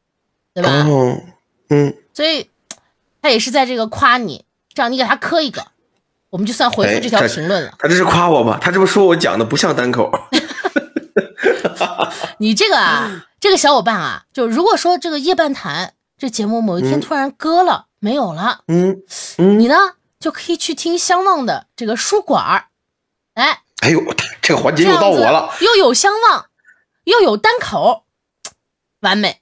[0.55, 0.87] 对吧？
[1.71, 2.49] 嗯，所以
[3.21, 5.67] 他也是在这个夸你，这样你给他磕一个。
[6.31, 7.73] 我们就算回复这条评论了。
[7.79, 8.59] 他这是夸我吗？
[8.61, 10.11] 他这不说我讲的不像单口。
[12.39, 19.03] 你这个啊，这个小伙伴啊，就如果说这个夜半谈这节目某一天突然割了，没有了，嗯
[19.39, 19.75] 嗯，你呢
[20.21, 22.65] 就可以去听相望的这个书馆儿。
[23.35, 24.03] 哎，哎呦，
[24.43, 26.47] 这个环节又到我了，又有相望，
[27.05, 28.05] 又有单口，
[29.01, 29.41] 完美。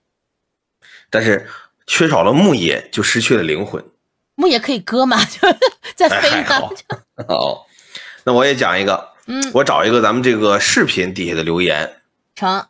[1.11, 1.49] 但是
[1.87, 3.85] 缺少了木野，就失去了灵魂。
[4.35, 5.49] 木野可以割吗，就
[5.99, 6.45] 在飞呢。
[7.27, 7.67] 好，
[8.25, 9.09] 那我也讲一个。
[9.29, 12.03] 嗯，我找一个咱们这个视频底下的留言。
[12.35, 12.67] 成。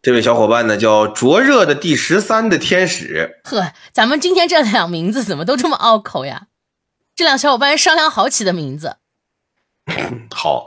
[0.00, 3.40] 这位小伙伴呢叫灼热的第十三的天使。
[3.44, 6.46] 呵，咱们今天这两名字怎么都这么拗口呀？
[7.14, 8.96] 这两小伙伴商量好起的名字。
[10.34, 10.66] 好，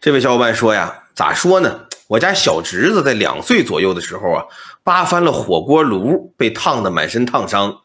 [0.00, 1.86] 这位小伙伴说呀，咋说呢？
[2.08, 4.44] 我家小侄子在两岁左右的时候啊，
[4.84, 7.78] 扒翻了火锅炉，被烫得满身烫伤。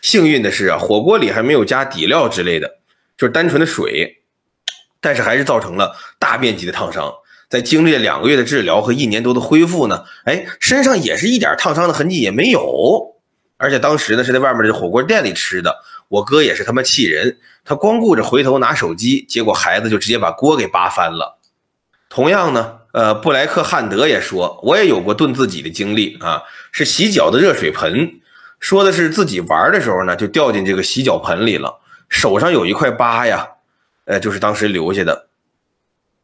[0.00, 2.77] 幸运的是啊，火锅里还没有加底料之类的，
[3.18, 4.22] 就是单纯的水，
[5.00, 7.12] 但是还是造成了大面积的烫伤。
[7.50, 13.16] 在经历了两个月的治疗和一年多的恢复呢，哎，身上也是一点烫伤的痕迹也没有。
[13.56, 21.40] 而且当时呢是在外面的火锅店里吃的，我哥也是他妈气人，他光顾着回头拿手机，结果孩子就直接把锅给扒翻了。
[22.08, 28.20] 同样呢，呃，布莱克汉德也说，我也有过炖自己的经历啊，是洗脚的热水盆。
[28.60, 33.48] 说的是自己玩的时候呢，就掉进这个洗脚盆里了，手上有一块疤呀，
[34.04, 35.28] 呃，就是当时留下的。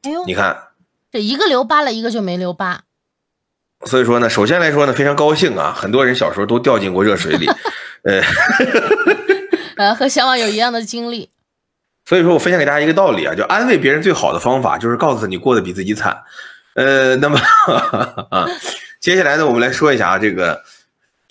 [0.02, 0.68] 哎呦，你看，
[1.12, 2.82] 这一个留疤了，一个就没留疤。
[3.86, 7.46] 所以说呢，首先来说呢，非常高兴啊，很多人小时候都掉进过热水里，
[8.04, 8.22] 呃，
[9.76, 11.30] 呃，和小网有一样的经历。
[12.06, 16.22] 所以说我分享给大家一个道理啊，就安慰别人最好的方法就是告诉他你过得比自己惨。
[16.74, 17.38] 呃，那么
[18.30, 18.46] 啊，
[19.00, 20.62] 接下来呢，我们来说一下啊，这个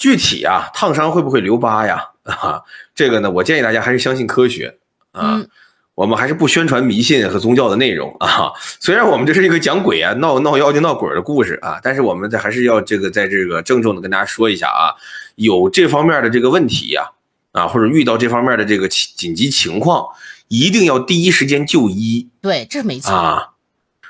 [0.04, 2.10] 具体啊，烫伤会不会留疤呀？
[2.28, 2.62] 啊，
[2.94, 4.78] 这个呢，我建议大家还是相信科学
[5.14, 5.36] 啊。
[5.36, 5.50] 嗯
[5.96, 8.52] 我们还是不宣传迷信和宗教的内容啊。
[8.82, 14.92] 虽然我们这是一个讲鬼啊、闹闹妖精、闹鬼的故事啊，但是我们这还是要这个在这个郑重的跟大家说一下啊，
[15.36, 17.12] 有这方面的这个问题呀
[17.54, 20.08] 啊，或者遇到这方面的这个紧紧急情况，
[20.50, 23.14] 一定要第一时间就医对，这是没错。
[23.14, 23.50] 啊，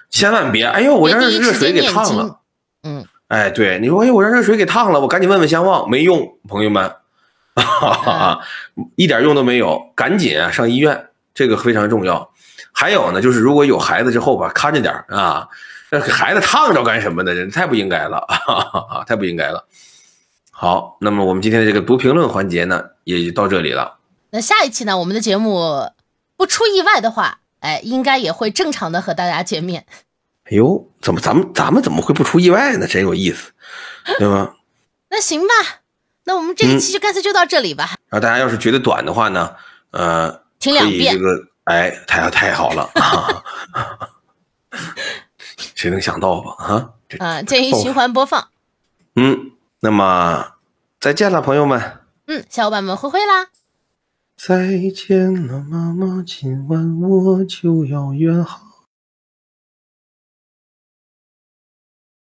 [0.10, 2.40] 千万别哎呦我让热水给烫了。。
[2.84, 6.94] 嗯，哎，对，你说，哎，我让热水给烫了，我赶紧问问相望，没用，朋友们，
[7.56, 8.38] 啊，
[8.96, 12.30] 一点用都没有，赶紧啊上医院，这个非常重要。
[12.72, 15.48] 还有呢，就是如果有孩子之后吧，看着点啊，
[15.90, 17.34] 那孩子烫着干什么呢？
[17.34, 19.66] 这太不应该了，啊， 太不应该了。
[20.52, 23.98] 好，那么我们今天的这个读评论环节呢，也就到这里了。
[24.30, 25.90] 那下一期呢，我们的节目
[26.38, 29.88] 不出意外的话，哎，应该也会正常的和大家见面。
[30.54, 32.86] 哎呦，怎么咱们咱们怎么会不出意外呢？
[32.86, 33.52] 真有意思，
[34.20, 34.54] 对吧？
[35.10, 35.54] 那行吧，
[36.26, 37.96] 那我们这一期就干脆就到这里吧。
[38.10, 39.56] 然后大家要是觉得短的话呢，
[39.90, 43.44] 呃，听两遍这个，哎，太太好了啊！
[45.74, 46.52] 谁能想到吧？
[46.64, 48.50] 啊，这啊、建议循环播放。
[49.16, 50.54] 嗯，那么
[51.00, 53.48] 再见了，朋友们，嗯，小伙伴们，挥挥啦。
[54.38, 58.73] 再见了，妈妈，今晚我就要远航。